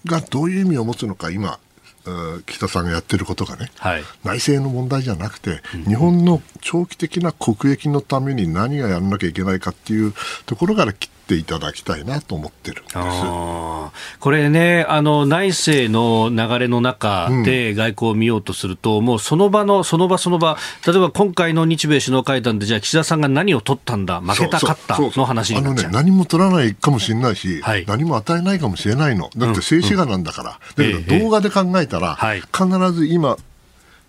[0.04, 1.58] がどういう意味を持つのか今
[2.04, 4.02] うん岸田さんがやってることがね、はい。
[4.24, 10.14] 内政の問題じゃなくて、日本の長期的な国益のために何がやらなきゃいけないかっていう
[10.46, 12.96] ところから切っていただきたいなと思ってるんです。
[12.96, 25.90] これね、あの内政の流れの中で外交を見ようとすると、もうその場の、その場その場、例えば今回の日米首脳会談で、じゃあ岸田さんが何を取ったんだ、負けた、そう勝ったの話になっちゃう。
[25.90, 29.30] あのね、何も取らないかもしれないし、はい何も与えないかもしれないの。
[29.36, 30.50] だって静止画なんだから。
[30.50, 33.36] だけええど動画で考えたら、はい必ず今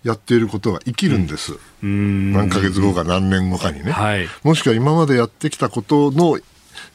[0.02, 1.58] やっていることが生きるんです。
[1.82, 3.92] 何ヶ月後か何年後かにね。
[3.92, 6.38] はいもしくは今までやってきたことの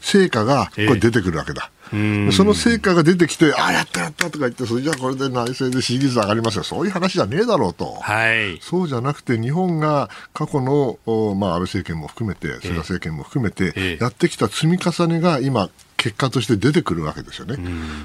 [0.05, 1.71] 成果がこええれ出てくるわけだ。
[1.91, 6.63] でその成果が出てきて、ああ、やったやったとか言って、それじゃあこれで内政で支持率上がりますよ。
[6.63, 7.93] そういう話じゃねえだろうと。
[8.01, 8.59] はい。
[8.61, 15.69] そうじゃなくて、日本が過去の、おまあ、安倍政権も含めて、菅政権も含めて、ええやってきた積み重ねが今、
[16.05, 17.57] 結果として出てくるわけですよね。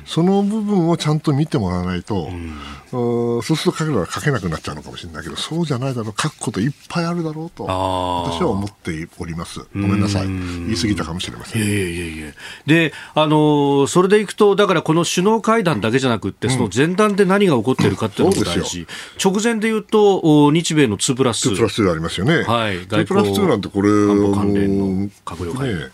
[0.07, 2.31] その部分をちゃんと見てもらわないと、
[2.93, 9.61] おそうすると書けるは書けなくなっちゃうのかもしれないけど、そうじゃないだろう、書くこといっぱいあるだろうと、私は思っております。
[9.75, 10.29] ごめんなさい。
[10.29, 11.63] 言い過ぎたかもしれません。
[11.63, 12.35] いえいえいえ。
[12.65, 18.87] で、あのーそれでいくと、だからこの首脳会談だけじゃなくって、その前段で何が起こっているかっていうのも大事、
[19.23, 21.51] 直前で言うと、お日米の2プラス。
[21.51, 22.45] 2プラス2ありますよね。
[22.45, 22.87] はい。
[22.87, 23.91] 2プラス2なんてこれ、
[24.35, 25.69] 関連の閣僚会。
[25.69, 25.91] 議ね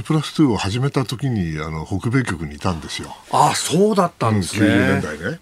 [0.00, 3.14] 2プラス2を始めた時にあの北米局にいたんですよ。
[3.30, 4.66] あそうだったんですね。
[4.66, 5.40] 90年代ね。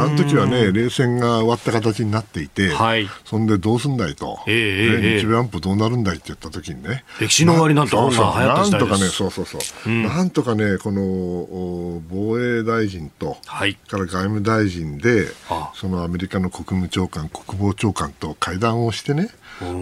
[0.00, 3.08] あの時はね、冷戦が終わった形になっていて、はい。
[3.24, 5.20] そんでどうすんだいと、ええねええ。
[5.20, 8.86] 日米安保どうなるんだいって言った時にね、歴史の終わりなんてそうそう本が流行った時代です。
[8.86, 13.74] なんとかね、そうそうそう、なんとかね、このお防衛大臣と、はい。
[13.74, 19.30] から外務大臣であ、そのアメリカの国務長官、国防長官と会談をしてね、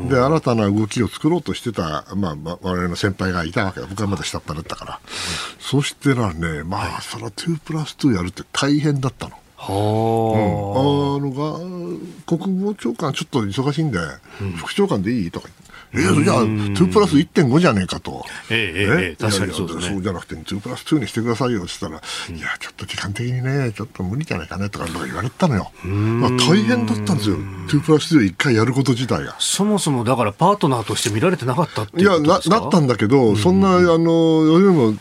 [0.08, 5.00] で新たな動きを作ろうとしてた、まあ、まあ我々の先輩がいたわけだ、僕はまだ下っ端だったから、
[5.58, 9.36] そしてらね、まあ、それは2プラス2やるって大変だったの。
[9.58, 9.72] あ。
[9.72, 11.58] はのが
[12.38, 13.98] 国防長官、ちょっと忙しいんで、
[14.56, 15.30] 副長官でいい？
[15.30, 19.88] とか言って、えー、じゃあ、2プラス1.5じゃねえかと、ええええええ確かにそうですね。
[19.94, 29.37] そうじゃなくて、2プラス2にしてくださいよって言ったら、いや、ちょっと時間的にね、ちょっと無理じゃないかねとか言われたのよ、まあ、大変だったんですよ、2プラス2を1回やること自体が。
[29.38, 34.94] そもそもだからパートナーとして見られてなかったっていやななったんだけど、そんな、あの、よりも、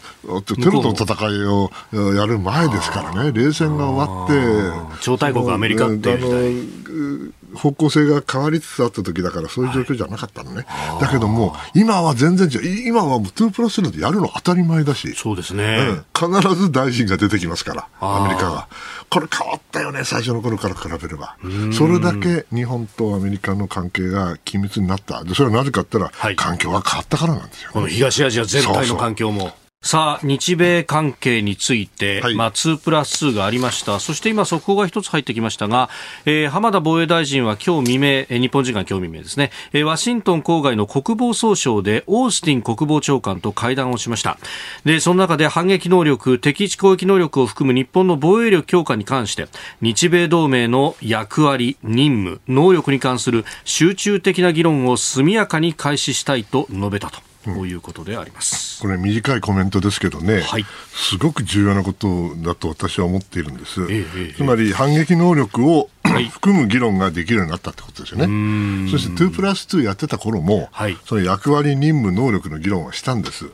[0.44, 1.72] テロとの戦いを
[2.16, 10.66] やる前ですからね、冷戦が終わって、超大国アメリカっていう時代方向性が変わりつつあった時だから、そういう状況じゃなかったのね。
[11.00, 12.62] だけども、今は全然違う。
[12.68, 15.14] い今はもう2プラスなんてやるの当たり前だし。
[15.16, 16.06] そうですうねん。
[16.18, 18.68] 必ず大臣が出てきますから、アメリカが。
[19.10, 21.38] これ変わったよね、最初の頃から比べれば。
[21.74, 25.24] それだけ日本とアメリカの関係が緊密になった。
[25.24, 27.72] でそれはなぜかって言ったら、はい環境が変わったからなんですよ。
[27.74, 29.54] この東アジア全体の環境も。
[29.88, 34.00] さあ、日米関係について、はいまあ、2プラス2がありました。
[34.00, 35.92] そして今、速報が一つ入ってきましたが、
[36.26, 44.40] えー浜田防衛大臣は今日未明、えー日本時間今日未明ですね、えーワシントン郊外の国防総省でオースティン国防長官と会談をしました。
[44.86, 49.46] で、その中で反撃能力、敵地攻撃能力を含む日本の防衛力強化に関して、
[49.82, 57.25] 日米同盟の役割、任務、能力に関する集中的な議論を速やかに開始したいと述べたと。
[57.54, 58.82] こういうことであります。
[58.82, 63.82] これ短いコメントですけどね、はいすごく重要なことだと私は思っているんです。
[63.84, 68.90] ええええつまり反撃能力を、はい含む議論ができるようになったってことですよね。
[68.90, 73.46] そして2プラス2やってた頃も、はいその役割、任務、能力の議論はしたんです。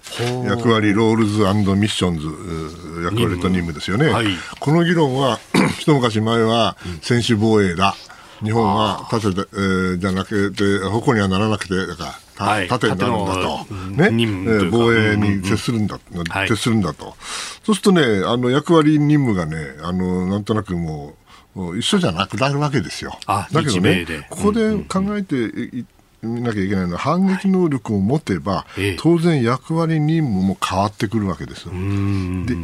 [0.45, 4.07] 役割、 roles missions、うー役割と任務ですよね。
[4.09, 4.27] はい
[4.59, 5.39] この議論は、
[5.79, 7.95] 一昔前は専守防衛だ。
[8.43, 13.75] 日本は盾で、えーじゃなくて、矛にはならなくて、だから、たはい盾になるんだと。
[14.11, 15.99] ね、と防衛に徹するんだ、
[16.29, 17.15] はい徹するんだと。
[17.63, 21.15] そうするとね、あの役割任務がね、あのなんとなくも
[21.55, 23.17] う、一緒じゃなくなるわけですよ。
[23.25, 25.35] あだけどねここで考えて
[25.77, 25.85] い
[26.23, 31.65] 見なきゃいけないのは、反撃能力を持てば、ええ当然役割任務も変わってくるわけです。
[31.65, 31.71] で、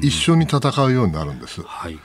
[0.08, 1.62] 一緒に戦うようになるんです。
[1.64, 2.00] はい。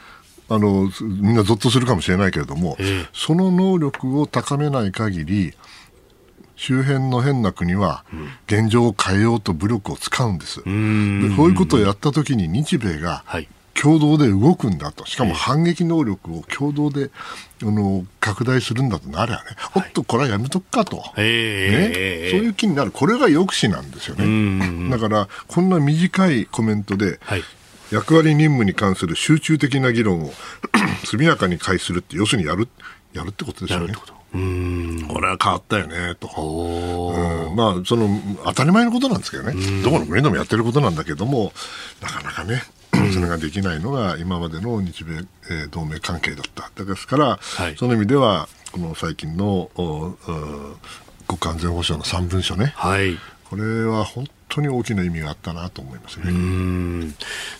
[0.49, 5.55] あのみんなぞっとするかもしれないけれども、ええその能力を高めない限り
[6.57, 8.05] 周辺の変な国は
[8.47, 10.59] 現状を変えようと武力を使うんです。
[10.59, 13.49] でそういうことをやったときに日米がはい。
[13.75, 17.11] 共同で動くんだと、しかも反撃能力を共同で
[17.63, 20.97] あの拡大するんだとなればね、おっと、これはやめとくかと。
[20.99, 24.91] ね、ええそういう気になる、これが抑止なんですよね。
[24.91, 27.43] だから、こんな短いコメントで、はい。
[27.93, 30.33] 役割任務に関する集中的な議論を
[31.05, 32.69] 速やかに開始するって、要するにやる
[33.13, 33.95] やるってことですよね。
[33.95, 36.29] これは変わったよねと。
[36.39, 38.09] うんまあ、その
[38.45, 41.53] 当たり前のことなんですけどね、どこの国でもやってることなんだけども、
[42.01, 42.63] なかなかね、
[43.13, 46.85] それができないのが今までの日米、えー同盟関係だった。
[46.85, 49.71] ですから、はいその意味では、この最近の
[51.29, 53.19] 国家安全保障の3文書ね、はい。
[53.53, 57.13] これは本当に大きな意味があったなと思いますね。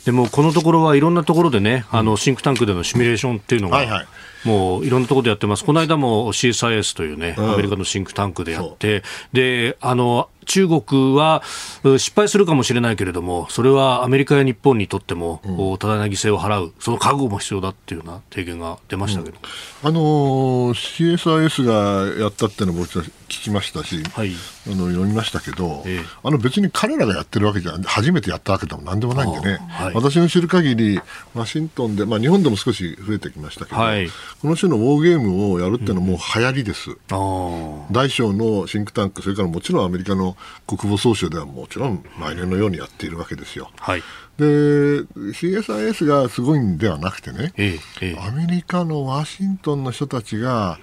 [0.07, 4.07] でもこのところはいろんなところでね、あのシンクタンクでのシミュレーションっていうのが、はいはい。
[4.49, 7.53] もういろんなところでやってます、この間も CSIS というね、うん。
[7.53, 9.03] アメリカのシンクタンクでやって、
[9.35, 11.43] であの中国は
[11.85, 19.39] う失敗するかもしれないけれども、それはアメリカや日本にとっても、こう多大な犠牲を払う、その覚悟も必要だっていうような提言が出ましたけど、
[19.83, 24.33] あのー CSIS がやったっていうのも聞きましたし、はい。
[24.67, 26.05] あの読みましたけど、ええ。
[26.23, 29.95] あの別に彼らがやってるわけじゃ初めてやったわけでもなんでもないんでね、あはい。
[29.95, 31.01] 私の知る限り
[31.35, 34.09] ワシントンで、まあ、日本でも少し増えてきましたけど、はい。
[34.41, 36.91] この種のウォーゲームをやるっていうのはもう流行りです。
[37.11, 37.83] あー。
[37.91, 40.32] 大小のシンクタンク、それからもちろんアメリカの
[40.67, 43.71] 国防総省ではもちろん毎年のようにやっているわけですよ。
[43.79, 44.03] はい
[44.39, 50.79] で、CSIS がすごいんではなくてね、ええええアメリカのワシントンの人たちが、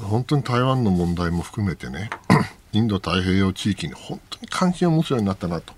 [0.00, 2.10] 本当に台湾の問題も含めてね、
[2.72, 5.74] インド太平洋地域に本当に関心を持つようになったなと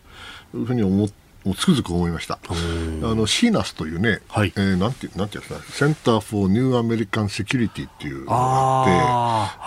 [0.55, 2.39] いうふうに思っもうつくづく思いました。
[2.49, 4.53] あの、シーナスというね、はい。
[4.57, 8.83] えーなんて、なんていうんですか、センター・フォー・ニュー・アメリカン・セキュリティっていうのがあ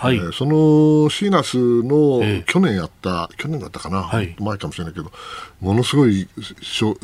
[0.00, 0.16] て、はい。
[0.16, 2.44] えーそのシーナスのええ。
[2.46, 4.34] 去年やった、去年だったかな、はい。
[4.38, 5.10] 前かもしれないけど、
[5.60, 6.94] ものすごい詳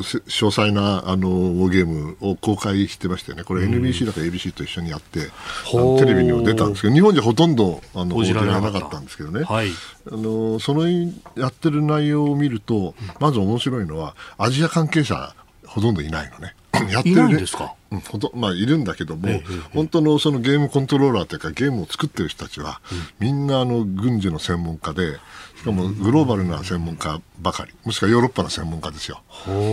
[0.51, 8.79] 細なあのウォーゲームを公開してましたよね、これ、NBC だか ABC と一緒にやって、うテレビにも出たんですけど、日本じゃほとんどあの報じられられなかった。
[8.79, 9.69] なかったんですけどね、はい
[10.11, 10.87] あのその
[11.35, 15.33] やってる内容を見ると、まず面白いのは、アジア関係者、
[15.65, 16.55] ほとんどいないのね。
[16.91, 17.73] やっているないんですか？
[17.91, 22.81] うんほとまあ、いるんだけども、ええええ本当のそのゲームコントローラーというか、ゲームを作ってる人たちは、
[23.19, 25.17] みんなあの軍事の専門家で、
[25.57, 29.21] しかもグローバルな専門家ばかり、もしくはヨーロッパの専門家ですよ。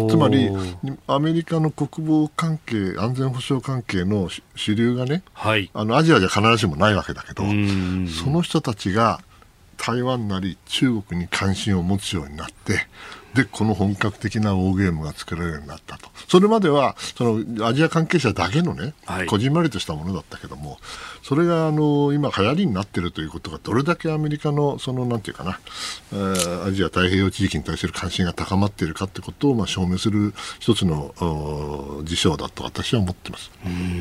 [0.09, 0.49] つまり、
[1.09, 5.69] アメリカの国防関係、安全保障関係の主主流がね、はい。
[5.75, 8.07] あのアジアじゃ必ずしもないわけだけど、ん。
[8.09, 9.21] その人たちが
[9.83, 12.87] 台湾なり中国に関心を持つようになって、
[13.35, 16.09] で、この本格的なウォーゲームが作られるようになったと。
[16.29, 20.79] それまでは、そのアジア関係者だけのね、はいこじんまりとしたものだったけども、
[21.23, 25.61] それがあの今流行りになっているということが、どれだけアメリカの、そのなんていうかな、
[26.13, 33.51] えーアジア太平洋地域に対する関心が高まっているかということをまあ証明する一つのお事象だと私は思ってます。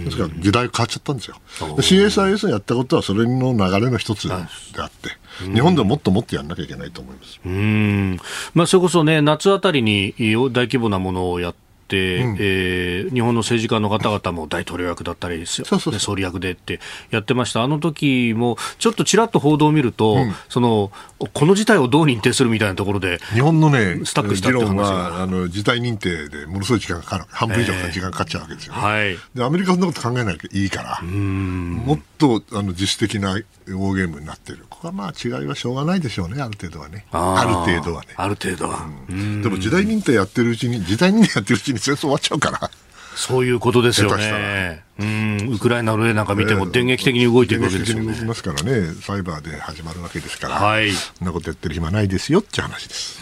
[0.05, 1.38] ですから時代変わっちゃったんですよ。
[1.60, 4.47] で CSIS がやったことはそれの流れの一つであ
[4.86, 5.10] って、
[5.53, 7.39] 日本でももっともっとやんなきゃいけないと思います。
[7.45, 8.19] うん
[8.53, 15.93] まあ、それこそね、夏あたりに大規模なものをやって、えー日本の政治家の方々も大統領役だったり、そうそうそう。
[15.93, 20.17] ね総理役でってやってました、あの時もちょっとちらっと報道を見ると、
[20.49, 20.91] その
[21.34, 24.84] この事態をどう認定するみたいなところで、日本のね、スタックしたって話が。
[24.84, 28.80] はあの事態認定でものすごい時間がかかる、半分以上から時間かかっちゃうわけですよ、ね。
[28.80, 29.17] はい。
[29.36, 37.05] でアメリカはそんなこと考えないでいいから、もっとあの自主的なウォーゲームになってる、ここはまあ違いはしょうがないでしょうね、ある程度はね。
[37.12, 38.10] ある程度はね。
[38.15, 39.13] ある程度は、で
[39.49, 42.71] も時代認定やってるうちに、時代認定やってるうちに戦争終わっちゃうから。
[43.15, 44.84] そういうことですよね。
[44.99, 48.27] うん、ウクライナの例なんか見ても電撃的に動いていくわけですよね電撃的に動き。
[48.27, 50.91] ますからね、サイバーで始まるわけですから、はい。
[50.91, 53.21] そんなことやってる暇ないですよって話です。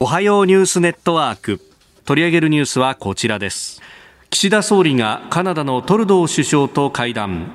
[0.00, 1.60] おはようニュースネットワーク。
[2.04, 3.82] 取り上げるニュースはこちらです。
[4.30, 7.50] 岸田総理がカナダのトルドー首相と会談。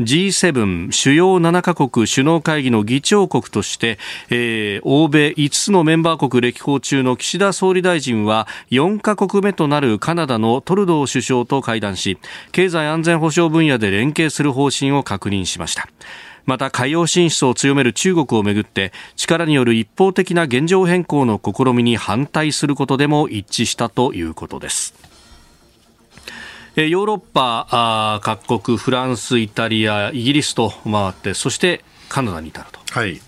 [0.00, 12.18] G7 主要7カ国首脳会議の議長国として、えー欧米5つのメンバー国歴訪中の岸田総理大臣は4カ国目となるカナダのトルドー首相と会談し
[12.50, 15.88] 経済安全保障分野で連携する方針を確認しました
[16.44, 25.13] また海洋進出を強める中国をめぐって力による一方的な現状変更の試みに反対することでも一致したということです
[26.76, 33.12] えーヨーロッパ各国フランス、イタリア、イギリスと回ってそしてカナダに至るとはい。
[33.14, 33.22] いうこ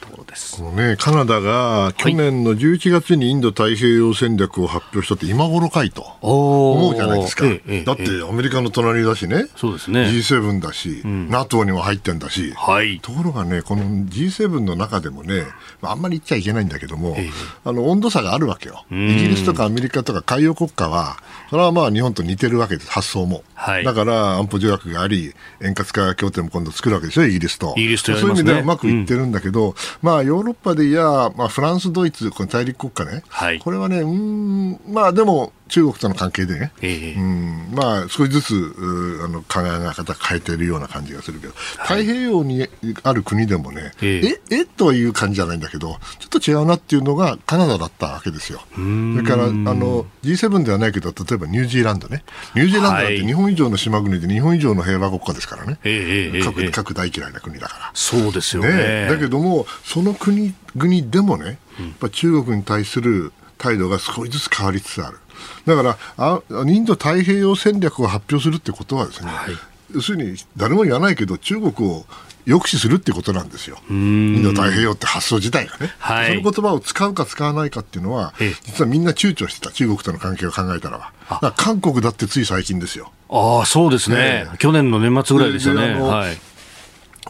[0.11, 0.57] ころです。
[0.57, 7.45] このね、カナダが去年の11月にインド太平洋戦略を発表したって今頃かいと思うじゃないですか。
[7.45, 10.01] ええええだってアメリカの隣だしね、そうですね。
[10.01, 12.99] G7 だし、NATO にも入ってんだし、はい。
[13.01, 15.45] ところがね、この G7 の中でもね、
[15.81, 17.29] まああんまり言っちゃいけないんだけども、ええ。
[17.63, 18.85] あの温度差があるわけよ。
[18.91, 21.17] イギリスとかアメリカとか海洋国家は、
[21.49, 23.43] それはまあ日本と似てるわけです、発想も。
[23.53, 23.83] はい。
[23.83, 27.73] だから安保条約があり、円滑化協定も今度作るわけでしょ、イギリスと。
[27.77, 33.59] イギリスとやりそういう意味ではうまくいってるんだけど、まあヨーロッパでいや、まあ、フランス、ドイツ、この大陸国家ね、はい。
[33.59, 37.19] これはね、うーん、まあでも中国との関係でね、ええ。
[37.19, 37.69] うん。
[37.73, 38.75] まあ、少しずつ
[39.23, 42.67] あの考え方変えてるような感じがするけど、太平洋に
[43.03, 44.55] ある国でもね、ええ。
[44.57, 48.61] えという感じじゃないんだけど、ちょっと違うなっていうのがカナダだったわけですよ。
[48.73, 53.19] それからあの G7 ではないけど、例えばニュージーランドね、ニュージーランドだっはい。
[53.19, 56.69] て日本以上の島国で日本以上の平和国家ですからね、ええええ各ええ。
[56.69, 57.91] 各大嫌いな国だから。
[57.93, 58.69] そうですよね。
[58.71, 61.45] ね、だけども、その国々でもね、
[61.79, 65.17] やっぱ中国に対する態度が少しずつ変わりつつある。
[65.65, 69.55] だからあ、インド太平洋戦略を発表するってことはですね、はい。
[69.93, 72.05] 要するに誰も言わないけど、中国を
[72.45, 73.77] 抑止するってことなんですよ。
[73.89, 76.29] インド太平洋って発想自体がね、はい。
[76.29, 81.11] その言葉を使うか使わないかっていうのはええ、実はみんな躊躇してた、中国との関係を考えたらば。
[81.29, 83.11] だから韓国だってつい最近ですよ。
[83.29, 84.15] ああそうですね。
[84.15, 85.93] ね去年の年末ぐらいですよね。
[85.93, 86.37] あのはい。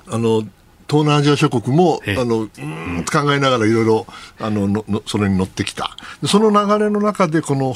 [0.07, 0.43] あの
[0.89, 2.18] 東南アジア諸国もええ。
[2.18, 2.47] あの、
[3.12, 4.07] 考えながらいろいろ
[4.39, 5.95] あのののそれに乗ってきた。
[6.22, 7.74] でその流れの中でこの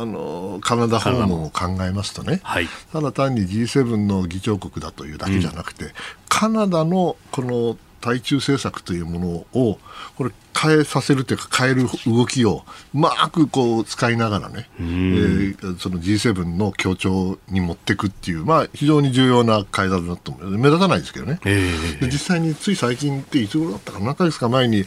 [0.00, 2.68] あのカナダ訪問を考えますとね、はい。
[2.92, 5.92] ただ単に G7 の議長国だというだけじゃなくて、
[6.28, 9.78] カナダのこの対中政策というものを
[10.16, 20.58] これ変えさせるというか変える動きをうまくこう使いながらね、えーその G7 の協調に持っていくっていう、まあ、非常に重要な会談だと思う。
[20.58, 21.40] 目立たないですけどね。
[21.44, 22.06] ええ。
[22.06, 24.06] で実際につい最近っていつ頃だったかな？
[24.06, 24.84] 何ヶ月か前に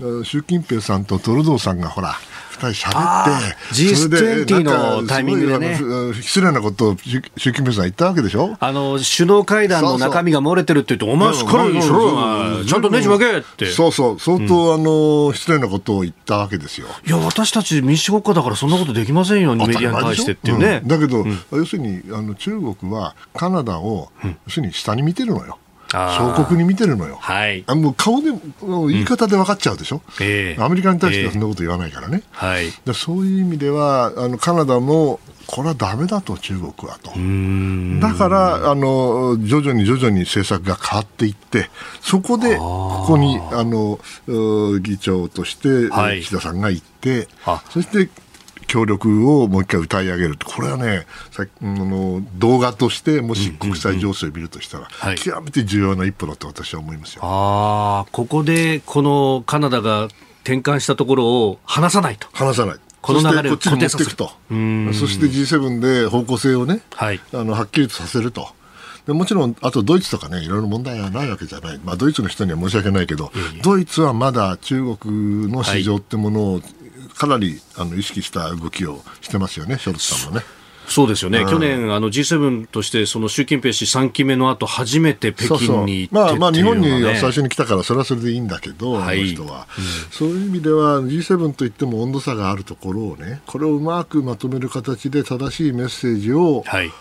[0.00, 2.14] あ習近平さんとトルドーさんがほら
[2.56, 3.40] 二人喋あ
[3.72, 5.78] ってーそれで G20 なんかのタイミングでね
[6.22, 13.66] 失礼なことを習習近平さん言ったわけでしょあの首脳会談の中身が漏れてるって言って、お前しっかりちゃんとネジ巻けって。
[13.66, 20.80] そうそう相当、あの失礼なことを言ったわけですよいや、私たち民主国家だからそんなことできませんよ、メディアに対してっていうね。
[20.82, 25.58] うんだけど、要するにあの中国はカナダを、要するに下に見てるのよ
[25.92, 27.16] 小国に見てるのよ。
[27.20, 27.64] はい。
[27.66, 28.30] あもう顔で
[28.90, 30.62] 言い方で分かっちゃうでしょ、ええ。
[30.62, 32.72] アメリカに対してはそんなこと言わないからね、はい。
[32.84, 37.12] でそういう意味ではあのカナダもこれはダメだと中国はと。
[38.00, 41.70] だからあの徐々に徐々に政策が変わっていって
[42.00, 46.22] そこでここにあのう議長としてはい。
[46.22, 47.62] 岸田さんが行って、あ。
[47.70, 48.10] そして
[48.66, 55.16] 協力をもう一回歌い上げるとこれはねさあの動画としてもし国際情勢を見るとしたら、はい。
[55.16, 57.20] 極めて重要な一歩だと私は思いますよ。
[57.24, 60.04] ああ、ここでこのカナダが
[60.44, 62.28] 転換したところを離さないと。
[62.32, 62.76] 話さない。
[63.00, 64.26] この流れをこっちに持っていくと。
[64.26, 64.34] そ
[65.06, 67.20] して G7 で方向性をね、はい。
[67.32, 68.48] あのはっきりとさせると。
[69.06, 73.30] でもちろん、あとドイツとかね、いろいろ問題はないわけじゃない、まあ、ドイツの人には申し訳ないけど、
[73.62, 76.60] ドイツはまだ中国の市場ってものを
[77.16, 80.44] かなりあの意識した動きをしてますよね、ショルツさんもね。
[80.88, 81.44] そうですよね。
[81.44, 89.66] 去年、あの G7 として、その習近平氏3期目の後、初めて北京に行ってまあまあ日本に最初に来たからそれはそれでいいんだけど、はいあの人は、
[90.10, 96.92] そういう意味では G7 といっても温度差があるところをねこれをうまくまとめる形で正しいメッセージをはい。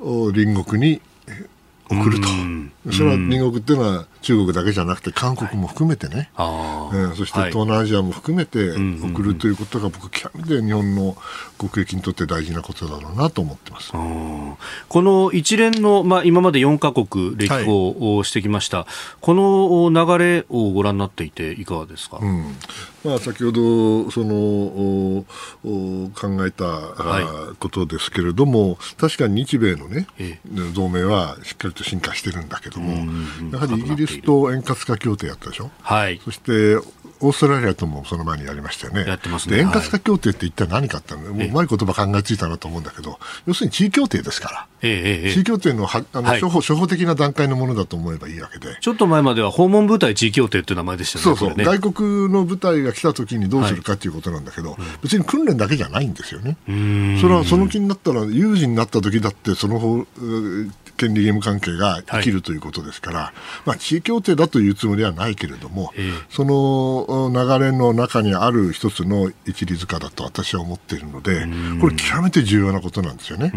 [0.00, 1.46] お隣国にえ
[1.90, 2.28] 送ると。
[2.28, 2.72] うん。
[2.92, 6.96] それは隣国っていうのは中国だけじゃなくて韓国も含めてね、ああ。
[6.96, 11.16] えーそしてはい東南アジアも含めて送るということが僕極めて日本の
[11.58, 13.92] 国益にとって大事なことだろうなと思ってます。
[13.94, 14.54] うん
[14.88, 18.86] この一連の、まあ、今まで4カ国歴訪をしてきました、
[19.20, 22.56] この流れをご覧になっていていかがですか、うん
[23.04, 25.24] まあ、先ほどそのお
[25.64, 27.24] お考えた、はい。
[27.24, 30.38] あことですけれども確かに日米の、ねえ
[30.74, 32.92] 同盟はしっかりと進化してるんだけども
[33.52, 35.70] やはりイギリスと円滑化協定やったでしょ？
[35.82, 36.20] はい。
[36.24, 36.76] そして
[37.20, 39.04] オーストラリアともその前にやりましたよね。
[39.06, 44.66] やってますねで円滑化協定って一体何かってのはもううまい言葉考えついたなと思うんだけど要するに地位協定ですから。
[44.80, 48.76] ええ地位え協定のはあの、はい初歩初歩的な段階のものだと思えばいいわけで。
[48.80, 51.38] ちょっと前までは訪問部隊地位協定っていう名前でしたよね。
[51.38, 56.56] そうそう、ね外国の部隊が来た時にどうするかということなんだけど、別に訓練だけじゃないんですよね。
[57.20, 60.04] それはその気になったら、有事になった時だって、その方
[60.98, 63.32] 権利義務関係が生きるということですから、
[63.64, 66.12] まあ、地位協定だというつもりはないけれども、ええ。
[66.28, 71.46] その流れの中にある一つの一律化だと私は思っているので、
[71.80, 73.52] これ、極めて重要なことなんですよね。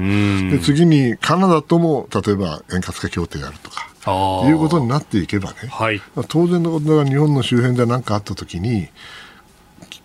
[0.52, 3.90] で次にカナダとも例えば円滑化協定やるとか、
[4.48, 8.90] いうことになっていけばね、はい、当然のことが日本の周辺で何かあったときに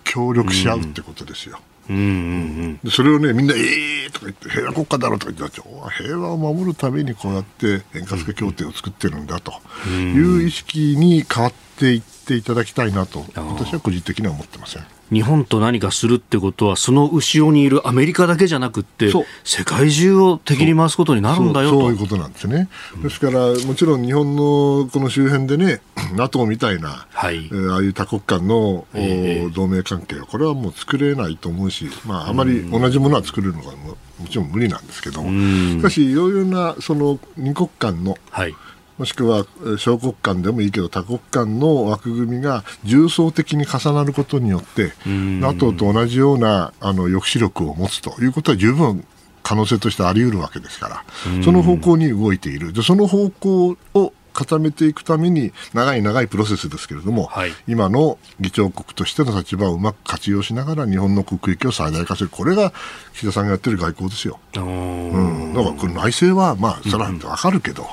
[0.05, 1.61] 協力し合うってことですよ。
[1.89, 5.61] うんうんうん、それをねみんな「ええー!」とか言って「平和国家だろ」とか言って
[5.99, 9.53] 平和を守るためにこうやって円滑化協定を作ってるんだと
[9.89, 14.95] いう意識に変わっていっていただきたいなと私は個人的には思ってません。
[15.12, 19.11] 日本と何かするってことは、その後ろにいるアメリカだけじゃなくて、
[19.44, 21.80] 世界中を敵に回すことになるんだよと。
[21.80, 22.68] そういうことなんですね。
[23.02, 25.80] ですから、もちろん日本のこの周辺でね、
[26.16, 38.54] NATO みたいな、はい、えー、ああいう多国間の、えー、同盟関係は、これはもう作れないと思うし、まあ、あまり同じものは作れるのがももちろん無理なんですけどしかし、いろいろなその二国間の、はい
[38.99, 39.44] もしくは
[39.78, 49.05] 小国間でもいいけど多国間の枠組みが重層的に重なることによって NATO と同じようなあの抑止力を持つということは十分
[49.42, 52.72] 可能性としてあり得るわけですからその方向に動いている。
[52.72, 62.28] でその方向を固めていくために長い長いプロセスですけれども、はい、今の議長国としての立場をうまく活用しながら日本の国益を最大化する。
[62.28, 62.74] これが
[63.14, 64.38] 岸田さんがやってる外交ですよ。
[64.57, 67.86] うん、だからこれ内政はまあそれは分かるけど、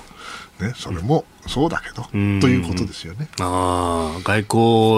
[0.59, 3.27] ね、それもそうだけど、ということですよね。
[3.39, 4.45] あ外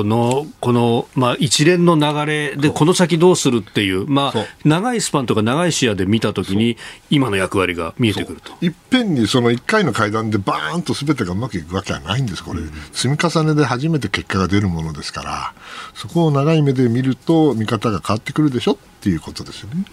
[0.04, 6.78] 交のこの、まあ、一連の流れで、この先どうするっていう、まあ、長いスパンとか長い視野で見たときに、
[7.10, 8.54] 今の役割が見えてくると。
[8.62, 15.54] いっぺんにその1回の会談でバーンとすべてがうまくいくわけはないんです、これ、うん、積み重ねで初めて結果が出るものですから、
[15.96, 19.86] そこを長い目で見ると、見方が変わってくるでしょっていうことですよね。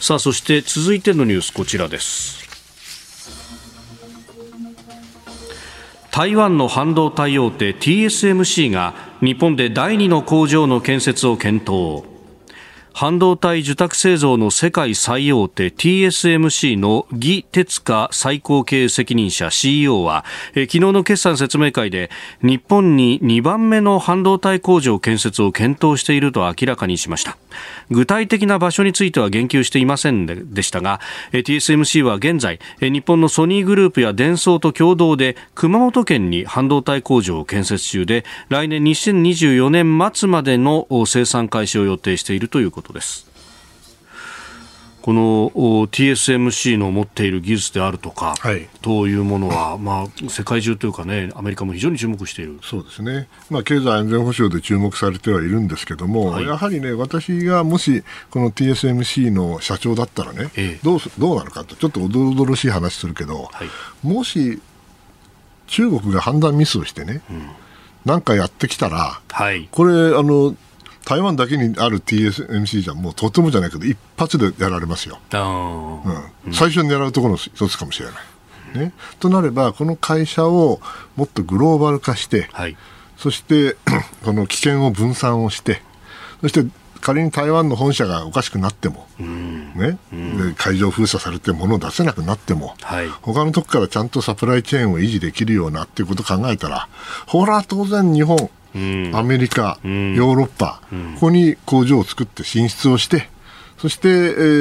[0.00, 2.45] さあそして続いてのニュースこちらです
[6.16, 12.15] 台湾の半導体大手 TSMC が日本で第2の工場の建設を検討。
[12.98, 20.24] 半導体受託製造の世界最大手 TSMC の魏哲家最高経営責任者 CEO は、
[20.54, 27.36] 昨日の決算説明会で日本に2番目の半導体工場建設を検討していると明らかにしました。
[27.90, 31.00] 具体的な場所については言及していませんでしたが
[31.32, 42.85] TSMC は現在日本のソニーグループやデンソーと共同で熊本県に半導体工場を建設中で来年2024年末までの生産開始を予定しているということ。
[42.92, 43.26] です。
[45.06, 45.50] この
[45.86, 52.58] TSMC の持っている技術であるとか、はい、というものは、まあ、世界中というかね、アメリカも非常に注目している。
[52.60, 63.68] そうですね、まあ、経済安全保障で注目されてはいるんですけども、はい、やはりね、私がもし、この TSMC の社長だったらね、ええ、どうどうなるかと、ちょっとおどろろしい話するけど、はい、
[64.04, 64.60] もし
[65.68, 67.48] 中国が判断ミスをしてね、うん、
[68.04, 70.56] なんかやってきたら、はい、これあの、
[71.06, 75.18] 台湾だけにある TSMC じゃもうとてもじゃないけど一発でやられますよ、
[76.44, 78.14] うん、最初に狙うところの一つかもしれない。
[78.74, 80.80] ね、となればこの会社を
[81.14, 82.76] もっとグローバル化して、はい、
[83.16, 83.76] そして
[84.24, 85.80] この危険を分散をして
[86.42, 86.66] そして
[87.00, 96.88] 仮に台湾の本社がおかしくなっても、ね、で海上封鎖されて物を出せなくなっても、はい、他のとこからちゃんとサプライチェーンを維持できるようなっていうことを考えたら
[97.26, 98.50] ほら当然日本
[99.14, 100.80] アメリカ、ヨーロッパ、
[101.14, 103.28] ここに工場を作って進出をして、
[103.78, 104.12] そして、え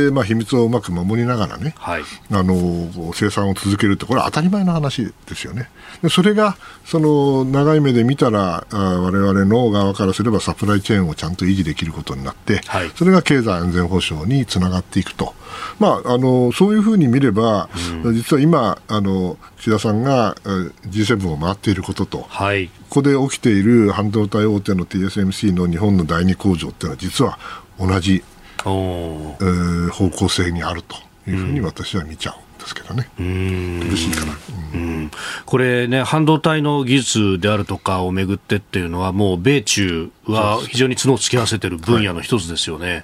[0.10, 5.70] ーまあ、秘密をうまく守りながらね、はい、あの生産を続けるって、これは当たり前の話ですよね。
[6.02, 15.34] でそれがその長い目で見たらわれわれの側からすればサプライチェーンをちゃんと維持できることになって、はい、それが経済安全保障につながっていくと、
[15.80, 17.70] まあ、あのそういうふうに見れば、
[18.04, 27.40] うん、実は今あの、岸田さんが G7 を回っていることと、はい、ここで起きている半導体大手の TSMC の日本の第二工場っていうのは実は
[27.80, 28.24] 同じ
[28.66, 30.96] えー、方向性にあると
[31.30, 34.34] いうふうに私は見ちゃうんですけどね、苦しいかな、
[34.74, 35.12] うん、
[35.46, 43.04] これね、半導体の技術であるとかをめぐってっていうのは、もう米中は非常に角を突き合わせている分野の一つですよね。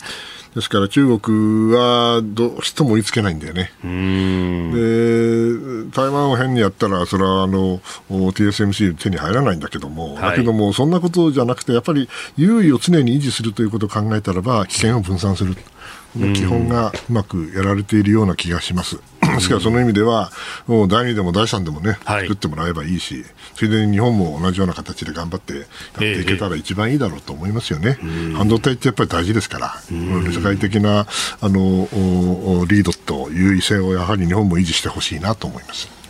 [0.56, 3.72] ですから中国はどうしても追いつけないんだよね。
[3.82, 7.80] で台湾を変にやったらそれはあの
[8.10, 15.56] TSMC 手に入らないんだけども、はい、だけどもそんなことじゃなくてやっぱり優位を常に維持するということを考えたらば危険を分散する。
[16.34, 19.00] 基本がうまくやられているような気がします。
[19.36, 20.32] ですからその意味では、
[20.68, 23.26] もう第2でも第3でもね、はい、作ってもらえばいいし、
[23.56, 25.66] ついでに日本も同じような形で頑張ってやっ
[25.98, 27.98] ていけたら一番いいだろうと思いますよね。
[28.02, 31.08] えー、半導体ってやっぱり大事ですから、世界的な
[31.42, 31.88] あの
[32.68, 36.01] リードという威勢をやはり日本も維持してほしいなと思います。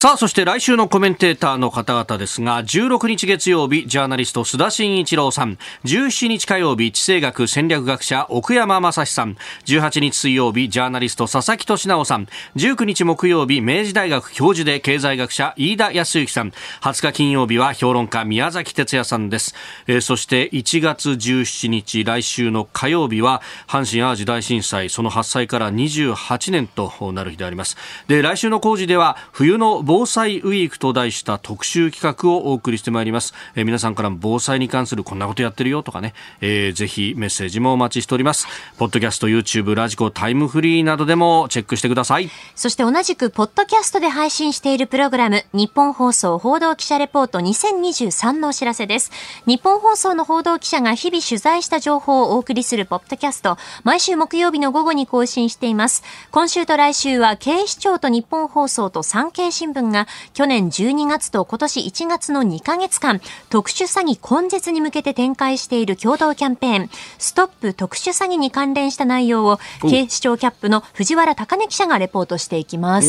[0.00, 9.36] さあ、そして来週のコメンテーターの方々ですが、16日月曜日、ジャーナリスト須田慎一郎さん、17日火曜日、地政学戦略学者奥山正史さん、
[9.66, 19.56] 18日水曜日、ジャーナリスト佐々木俊直さん、19日木曜日、明治大学教授で経済学者飯田康之さん、20日金曜日は評論家宮崎哲也さんです。
[19.88, 27.76] えー、そして1月17日、来週の火曜日は、阪神淡路大震災、その発災から28年となる日であります。
[28.06, 36.12] で、来週の工事では、冬の防災ウィークと題した特集企画をお送りしてまいります、えー、皆さんから防災に関するこんなことやってるよとかね、
[36.42, 38.46] えー、ぜひメッセージもお待ちしております。
[38.76, 42.28] ポッドキャスト YouTube ラジコタイムフリーなどでもチェックしてください。
[42.54, 49.10] そして同じくポッドキャストで配信しているプログラム日本放送報道記者レポート2023のお知らせです。
[49.46, 56.02] 日本放送の報道記者が日々取材した情報をお送りするポッドキャスト毎週木曜日の午後に更新しています。
[56.30, 63.20] 今週と来週は警視庁と日本放送と産経新聞が去年12月と今年1月の2ヶ月間、
[63.50, 73.08] 特殊詐欺根絶に向けて展開している共同キャンペーン、ストップ特殊詐欺に関連した内容を、警視庁キャップの藤原貴根記者がレポートしていきます。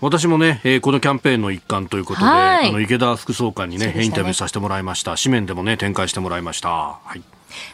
[0.00, 5.16] 私もね、えー、このキャンペーンの一環ということで、あの池田副総監にね、ねインタビューさせてもらいました。
[5.16, 6.68] 紙面でもね、展開してもらいました。
[6.68, 7.22] はい。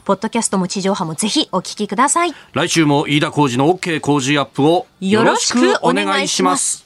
[0.05, 2.35] ポッドキャストも地上波もぜひお聞きください。
[2.53, 6.84] 来週も飯田浩二の OK 工事アップをよろしくお願いします。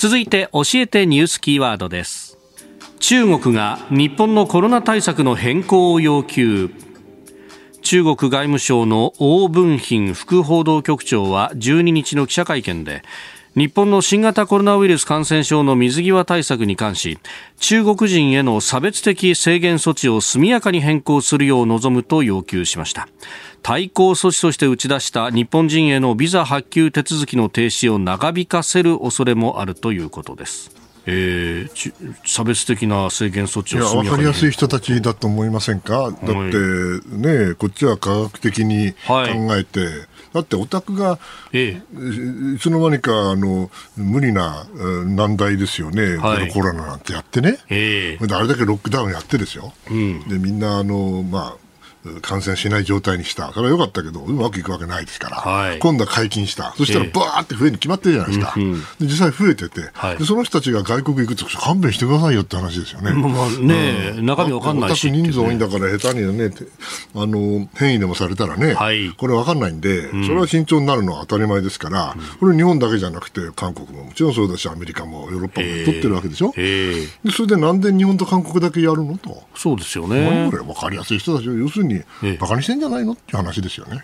[0.00, 2.38] 続いて教えてニュースキーワードです。
[3.00, 6.70] 中国が日本のコロナ対策の変更を要求。
[7.82, 13.02] 中国外務省の王文賓副報道局長は12日の記者会見で
[13.56, 17.18] 日本の新型コロナウイルス感染症の水際対策に関し
[17.58, 23.08] 中国人への差別的制限措置を速やかに変更するよう望むと要求しました。
[23.62, 30.70] 対抗措置として打ち出した日本人へのビザ発給手続きの停止を長引かせる恐れもあるということです。
[31.06, 36.30] えー、差別的な制限措置を分かりやすい人たちだと思いませんか、だって
[37.08, 39.24] ね、こっちは科学的に考
[39.56, 39.90] えて、はい、
[40.32, 41.18] だってオタクが、
[41.52, 44.66] ええ、いつの間にかあの無理な
[45.06, 51.69] 難題ですよね、はい、コロナなんてやってね、ええ、あれだけロックダウンやってですよ、うん、でみんなあの、まあ、
[52.22, 63.12] 感染しない状態にした、それは良かったけど、うまくいくわけないですから、はい、今度は解禁した、そしたらばーって増えるに決まってるじゃないですか、えー、で実際増えてて、はい、で、その人たちが外国行くと、勘弁してくださいよって話ですよね。
[63.12, 66.50] まあね、うん、中身わかんないし、人数多いんだから、下手にね、
[67.14, 80.48] あの変異でもされたらね、はい、これわかんないんで、それは慎重になるのは当たり前ですから、うん、これ、日本だけじゃなくて、韓国ももちろんそうだし、アメリカもヨーロッパも取ってるわけでしょ、えー、でそれでなんで日本と韓国だけやるのと、そうですよね。
[80.50, 81.89] これ、分かりやすい人たちを、要するに、
[82.38, 84.00] バカにしてんじゃないのって話ですよね。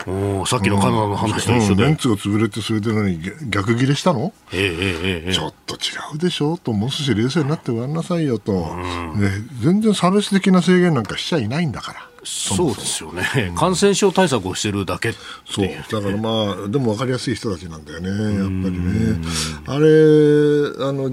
[0.46, 1.84] さっきのカナダの話と一緒で。
[1.84, 3.20] メンツが潰れて、それで何、
[3.50, 5.78] 逆ギレしたの、えー、えー、ちょっと違
[6.14, 6.56] うでしょ？
[6.56, 9.30] と、もう少し冷静になってごらんなさいよと、ね、
[9.62, 12.08] 全然差別的な制限なんかしちゃいないんだから。
[12.28, 15.12] そうですよね、うん、感染症対策をしてるだけ
[15.48, 15.68] そう。
[15.68, 18.08] だからまあでも分かりやすい人たちなんだよね。
[18.08, 19.20] やっぱりね。
[19.64, 21.12] あれあの、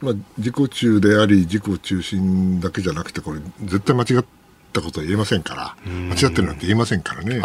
[0.00, 4.41] まあ、自己中であり自己中心だけじゃなくてこれ絶対間違って
[4.72, 7.34] ったことは言えませんから、間違ってるなんて言えませんからね。
[7.34, 7.42] です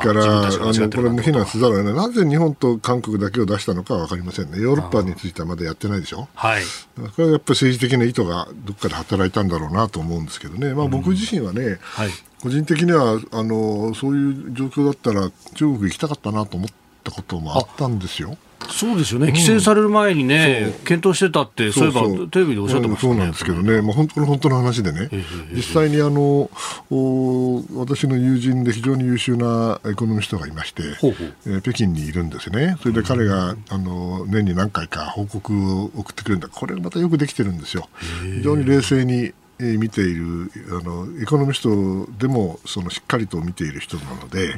[0.00, 6.62] から、あのこれも非難せざるを得ない、なぜ日本と韓国だけを出したのかは分かりませんね、ヨーロッパについてはまだやってないでしょ、はい、
[6.96, 12.10] これはやっぱり政治的な意図がどっかで働いたんだろうなと思うんですけどね、まあ、僕自身はね、はい、
[12.40, 16.68] 個人的にはあのそういう状況だったら、中国行きたかったなと思っ
[17.02, 18.36] たこともあったんですよ。
[18.70, 20.82] そうですよね、規制される前にね、う。
[20.82, 25.08] ん、検討してたって、そういえばテレビでおっしゃってましたね、そうなんですけどね、まあ、本当の本当の話でね、
[25.52, 26.50] 実際にあの
[26.90, 31.14] お私の友人で非常に優秀なエコノミストがいまして、ほ
[31.46, 37.88] えー、北京にいるんですね、それで彼が、あの年に何回か報告を送ってくるんだ、これまたよくできてるんですよ。
[38.22, 44.54] 非常に冷静に見ているあのエコノミストでもそのしっかりと見ている人なので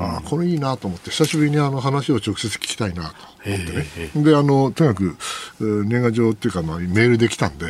[0.00, 3.14] あこれいいなと思って久しぶりにあの話を直接聞きたいなと
[3.44, 4.22] 思ってね。
[4.24, 5.16] であのとにかく
[5.58, 7.66] 年賀状っていうか、まあ、メールできたんで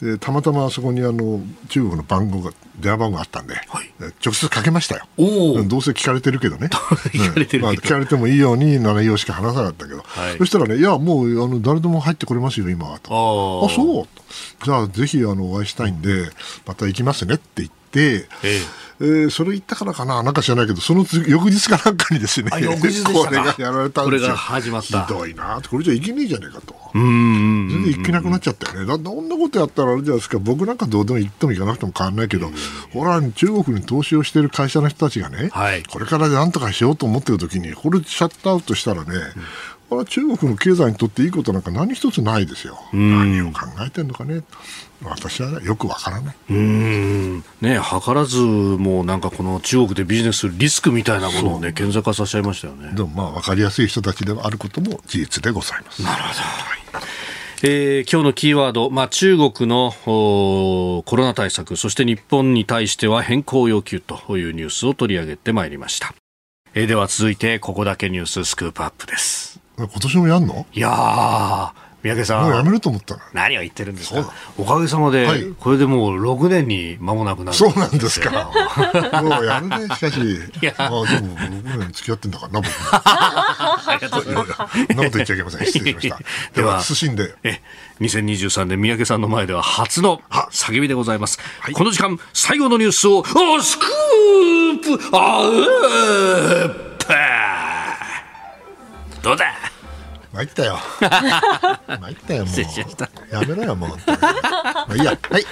[0.00, 3.90] でたまたまそこにあの中国の番号が電話番号があったんで、はい、
[4.24, 5.06] 直接かけましたよ。
[5.16, 6.68] どうせ聞かれてるけどね。
[7.12, 13.68] 聞かれてる、まあ、聞かれてもいいように7用しか話さなかったけど、はい、そしたらねいやもうあの誰でも入ってこれますよ今はと。
[13.70, 14.64] あそう。
[14.64, 16.28] じゃあぜひあのお会いしたいんで
[16.66, 18.84] また行きますねって言って、ええ。
[19.00, 24.28] えー、それ言ったからかな、なんか知らないけど、その翌日かなんかにですね、翌日 これがやられたんですよ。
[24.28, 25.04] これが始まった。
[25.04, 26.74] ひどいな、これじゃいけねえじゃねえかと。
[26.94, 27.53] 全
[27.84, 28.86] 然いけなくなっちゃったよね。
[28.86, 32.50] だって、こんなことやったらあれじゃないですか、僕なんかどうでも行っても行かなくても変わらないけど、
[32.92, 39.14] ほら、中国に投資をしている会社の人たちがね、はい、これからなんとかしようと思ってる時に、これシャットアウトしたらね、
[39.90, 42.78] これは中国の経済にとっていいことなんか何一つないですよ。
[42.92, 44.42] 何を考えてるのかね。
[45.02, 46.36] 私はよくわからない。
[46.50, 52.92] うんね、図らずもうなんかこの中国でビジネスするリスクみたいなものをね、顕在化させちゃいましたよね。
[52.94, 56.02] でもまあ分かりやすい人たちであることも事実でございます。
[56.02, 57.06] なるほど。
[57.62, 66.14] えー、今日のキーワード、まあ、中国のコロナ対策、そして日本に対しては変更要求というニュースを取り上げてまいりました。
[66.74, 69.60] えー、では続いて、ここだけニューススクープアップです。
[69.78, 70.66] 今年もやんの？
[70.72, 71.70] いやー、
[72.04, 72.44] 三宅さん。
[72.44, 77.56] もうやめると思った何を言ってるんですかおかげさまで、はい、これでもう6年に間もなくなる。
[77.56, 78.50] そうなんですか。
[79.24, 80.20] もうやるね、しかし。
[80.20, 80.74] いや。
[80.76, 82.70] あでも6年付き合ってんだからな、僕。
[82.92, 84.50] ありがとうございます。
[84.50, 85.66] なこと言っちゃいけません。
[85.66, 86.18] 失礼しました。
[86.54, 87.34] では、謹んで。
[87.42, 87.62] え、
[88.00, 90.20] 2023年三宅さんの前では初の
[90.52, 91.40] 叫びでございます。
[91.60, 93.24] はい、この時間、最後のニュースを、お
[93.62, 96.84] スクープあー
[99.22, 99.73] どうだ？
[100.34, 100.78] 参ったよ。
[101.00, 103.34] 参ったよ、もう。
[103.34, 103.90] やめろよ、もう。
[103.90, 105.16] まあ、いいや。
[105.30, 105.44] はい。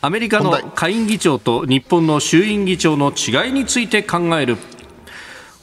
[0.00, 4.56] アメリカの下院議長と日本の衆院議長の違いについて考える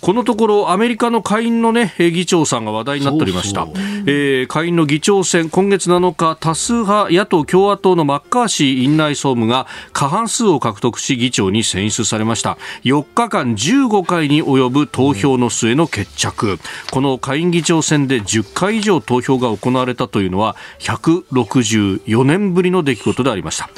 [0.02, 3.68] このところアメリカの下院の、ね、議長さんが話題になっておりました。
[4.08, 12.58] えー、下院の議長選今月7日多数派野党共和党のマッカーシー院内総務が過半数を獲得し議長に選出されました。
[12.84, 16.58] 4日間15回に及ぶ投票の末の決着。
[16.92, 23.70] この下院議長選で10回以上投票が行われたというのは164年ぶりの出来事でありました。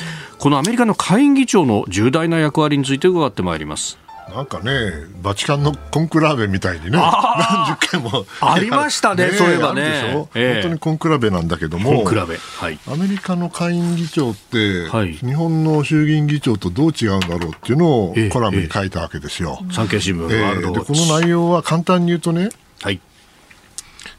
[0.44, 3.98] このアメリカの下院議長の重大な役割について伺ってまいります
[4.30, 8.26] なんかね、バチカンのコンクラーベみたいにね、何十回も。
[8.42, 9.82] ありましたね、そういえばね、
[10.34, 19.60] えー、本当にコンクラベなんだけども、コンクラベはい、アメリカの下院議長って、はい、日本の衆議院議長とどう違うんだろうっていうのをコラムに書いたわけですよ。
[19.72, 22.52] 産経新聞、えー、でこの内容は簡単に言うとね、はい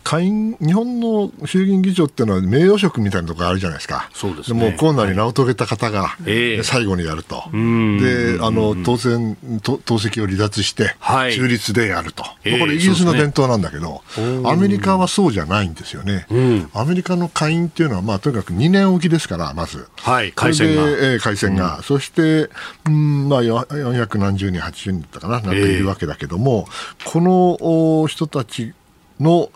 [0.04, 6.16] 下院日本の衆議院議長っていうのは名誉職みたいなところあるじゃないですか、そうです、ね、もうコロナに名を遂げた方が
[6.62, 14.02] 最後にやると、であの当選党籍を離脱して、中立でやると、これ、イギリスの伝統なんだけど、
[14.44, 16.26] アメリカはそうじゃないんですよね、
[16.74, 20.82] アメリカの下院っていうのは、まあ、とにかく2年おきですから、まず、はい、改選が。
[20.82, 22.50] えー、改選が、そして、
[22.86, 26.68] うんまあ、400何十人、80人だったかな、なんかいるわけだけども、
[27.04, 28.74] この人たち
[29.20, 29.50] の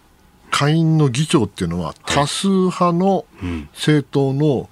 [0.51, 3.24] 下院の議長っていうのは多数派の
[3.72, 4.68] 政党の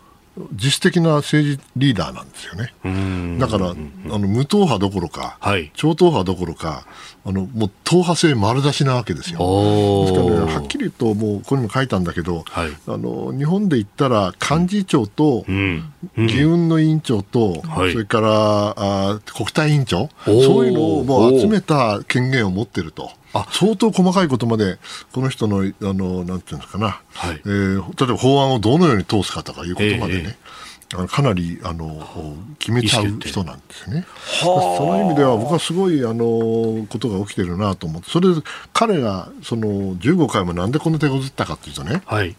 [0.53, 3.39] 実質的な政治リーダーなんですよね。
[3.39, 6.87] だから、あの無党派どころか、はい、超党派どころか、
[7.24, 9.39] あのもう党派性丸出しなわけですよ。
[9.39, 15.47] ですからね、はっきり言うと、もうここにも書いたんだけど、はい、あの日本で言ったら幹事長と、
[16.18, 23.11] 議運の委員長と、それからあ国対委員長、そういうのをもう集めた権限を持ってると。
[23.37, 24.78] あ相当細かいことまで
[25.12, 30.39] この人のあのなんていうんですかな、はい、えー、例えば法案をどのように通すかとかいうことまでね、
[30.93, 32.07] えー、かなりあの
[32.59, 34.07] 決めちゃう人なんですね。
[34.43, 38.11] その意味では僕はすごいあのことが起きてるなと思って。
[38.11, 38.41] それで
[38.72, 42.37] 彼がその15回もなんでこの手こずったかというとね、はい、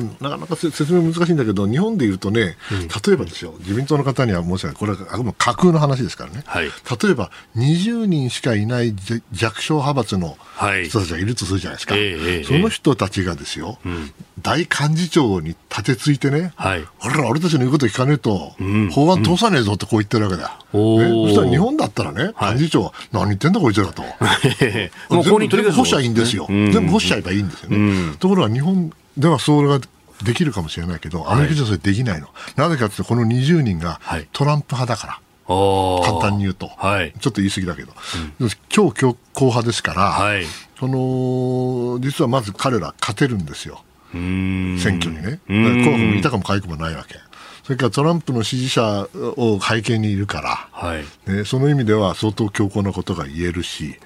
[0.00, 8.94] なかなか説明難しいんだけど、日本でいうとね、うん、例えばですよ、自民党の方には申し訳ない、これはあくまで架空の話ですからね、はい、例えば20人しかいない
[9.32, 10.36] 弱小派閥の
[10.84, 20.42] 人たちがいるとするじゃないですか、はい、その人たちがですよ、うん、大幹事長に立てついてね、はい、俺ら、俺たちの言うこと聞かねえと、うん、法案通さねえぞってこう言ってるわけだ。
[20.42, 20.98] よ。
[20.98, 24.02] ね、そしたら日本だったらね、幹事長は、何言ってんだこいつらと。
[25.10, 26.46] もう全部干しちゃいいんですよ。
[26.48, 28.14] 全部干しちゃえばいいんですよね。
[28.18, 29.80] ところが日本ではそれが
[30.24, 32.28] できるかもしれないけど、アメリカじゃそれできないの。
[32.56, 34.00] なぜかというと、この20人が
[34.32, 35.18] トランプ派だから。
[35.44, 37.92] 簡単に言うと、はい、ちょっと言い過ぎだけど、
[38.40, 40.44] うん、超強硬派ですから、はい、
[40.78, 43.82] その実はまず彼ら勝てるんですよ、
[44.12, 45.40] 選挙にね。
[45.84, 47.16] 候補もいたかもかいくもないわけ。
[47.64, 53.98] それからトランプの支持者を背景にいるから、はい、ね、その意味では相当強硬なことが言えるし、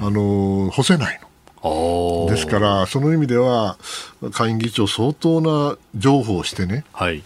[0.00, 1.26] あの干せないの。
[1.62, 3.76] ですから、その意味では
[4.32, 7.22] 下院議長、相当な譲歩をしてね、はい、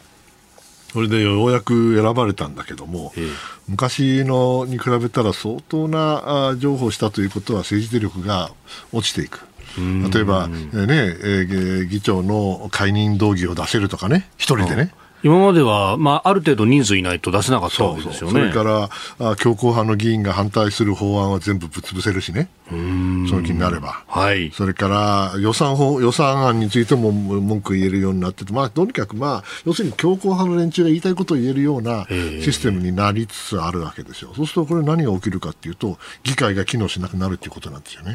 [0.93, 3.29] それでようやく選ばれたんだけども、ええ、
[3.69, 8.51] 昔のに比べたら相当な譲歩をしたということは政治手力が
[8.93, 9.47] 落ちていく。
[9.79, 14.93] 例えば、ねえ議長の解任動議を出せるとかね、一人でね。
[15.23, 18.33] 今までは、まあ、ある程度人数いないと出せなかったわけですよね。
[18.33, 18.63] それか
[19.19, 22.49] ら強硬派の議員が反対する法案は全部ぶつぶせるしね。
[22.69, 22.75] そ
[23.37, 24.05] の気になれば。
[24.07, 24.51] はい。
[24.53, 34.33] それから予算法、予算案についても文句言えるようになってて、まあ、とにかくまあ、要するに強硬派の連中が言いたいことを言えるようなシステムになりつつあるわけですよ。
[34.35, 38.15] そうするとこれ何が起きるかっていうと、議会が機能しなくなるっていうことなんですよね。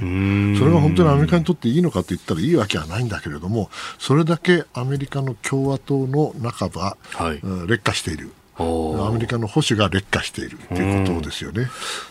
[0.57, 8.31] それが本当にアメリカにとっていいのかと言ったらいいわけはないんだけれども、それだけアメリカの共和党の中は、はい、劣化している。
[8.57, 11.67] アメリカの保守が劣化しているということですよね。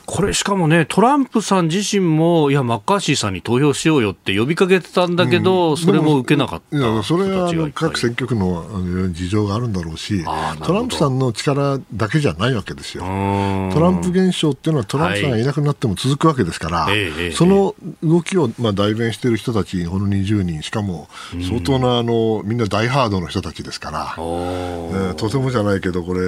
[0.07, 6.77] これしかもね、トランプさん自身も、いや、マッカーシーさんに投票しようよって呼びかけてたんだけど、うん、それも受けなかった。
[6.77, 10.25] いやそれはあの各選挙区の事情があるんだろうし、
[10.63, 13.03] トランプさんの力だけじゃないわけですよ。
[13.05, 15.45] トランプ現象っていうのは、トランプさんがい。
[15.51, 21.09] なくなっても続くわけですから、はい、その動きをまあ代弁している人たち、この20人、しかも
[21.49, 26.21] 相当なあのみんな大ハードの人たちですから、えー、とてもじゃないけど、これ、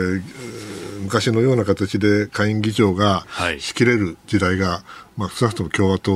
[1.03, 3.27] 昔のような形で下院議長が
[3.59, 4.83] 仕切れる時代が
[5.17, 6.13] まあ、少なくとも共和党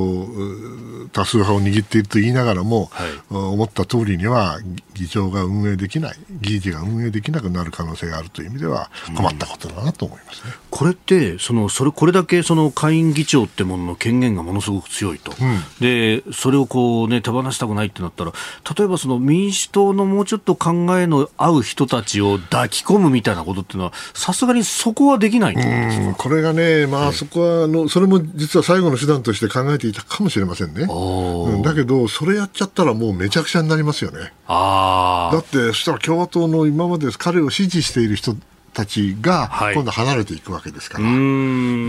[1.12, 4.59] 多数派を握っていると言いながらも、はい、思った通りには
[4.94, 18.32] 議長が運営できない、議事が運営できなくなる可能性があるという意味では困ったことだなと思いますね、うん、これってそのそれ、これだけその下院議長ってものの権限がものすごく強いと、うん、でそれをこう、ね、手放したくないってなったら、
[18.78, 26.14] 例えばその民主党のもうちょっと考えの合う人たちを抱き込むみたいなことっていうのは、さすがにそこはできないと思うんですか？
[26.16, 30.82] これがね、まあ、そこはあの、それも実は最後後の手段として考えていたかもしれませんね。
[30.82, 34.32] うん、だけど、それやっちゃったらもうめちゃくちゃになりますよね。
[34.49, 38.37] だって、そしたら共和党の今まで彼を支持している人
[38.72, 41.14] たちが今度離れていくわけですから、はい、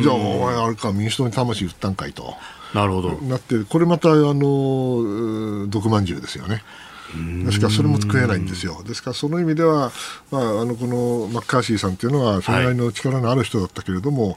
[0.04, 2.34] じゃあ、お前、あれか、民主党に魂売ったんかいと。
[2.74, 3.12] なるほど。
[3.24, 6.64] なって、これまた、あの、毒まんじゅうですよね。
[7.46, 8.84] ですからそれも食えないんですよ。
[8.84, 9.92] ですからその意味では、
[10.32, 14.36] まあ、あのこのマッカーシーさんというのはそれなりの力のある人だったけれども、は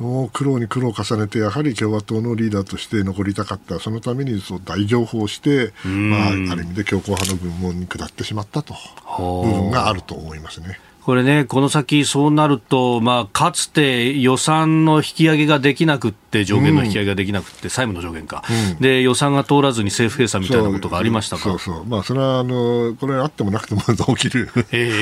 [0.00, 3.78] い、もう苦労に苦労を重ねてやはり共和党のリーダーとして残りたかった。
[3.80, 8.74] そのためにそう大情報をして、まあ、ある意味で強硬派の軍門に下ってしまったと。
[9.18, 10.80] 部分があると思いますね。
[11.06, 21.84] これね、この先そうなると、まあ、かつて予算の引き上げができなくって上限の引き上げができなくて、債務の上限か、うん、で予算が通らずに政府閉鎖みたいなことがありましたかそうそう。
[21.84, 23.82] まあ、それはあのこれあってもなくても
[24.16, 24.50] 起きる、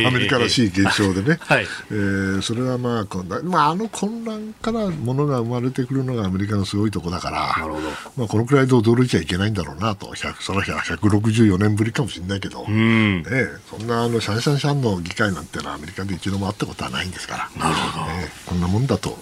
[0.07, 1.67] アメリカらしい現象でね、 はい。
[1.91, 7.89] えー、それはまあ混乱、まあ、あの混乱からものが生まれてくるのがアメリカのすごいところだから、なるほど。
[8.17, 13.23] まあ、このくらいで驚いちゃいけないんだろうなと、その日は164年ぶりかもしれないけど、うん。
[13.23, 19.19] ね、そんなあのシャンシャンシャンの議会なんてのはアメリカで一度もあったことはないんですから、なるほど、えー、こんなもんだと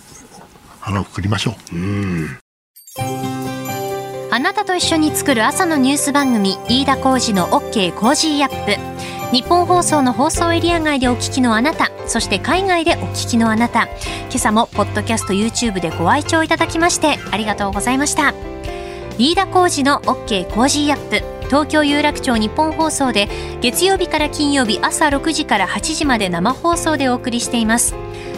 [0.83, 1.77] 腹をくくりましょう。
[1.77, 2.39] う
[4.33, 8.77] あなたと一緒に作る朝のニュース番組飯田浩二の OK コージーアップ。
[9.31, 13.85] 日本放送の放送エリア外でお聞きのあなたそして海外でお聞きのあなた。
[13.85, 18.35] 今朝もポッドキャスト YouTube でご愛聴いただきましてありがとうございました。
[19.19, 21.47] 飯田浩二の OK コージーアップ。
[21.47, 23.29] 東京有楽町日本放送で
[23.61, 27.95] 月曜日から金曜日朝6時から8時まで生放送でお送りしています。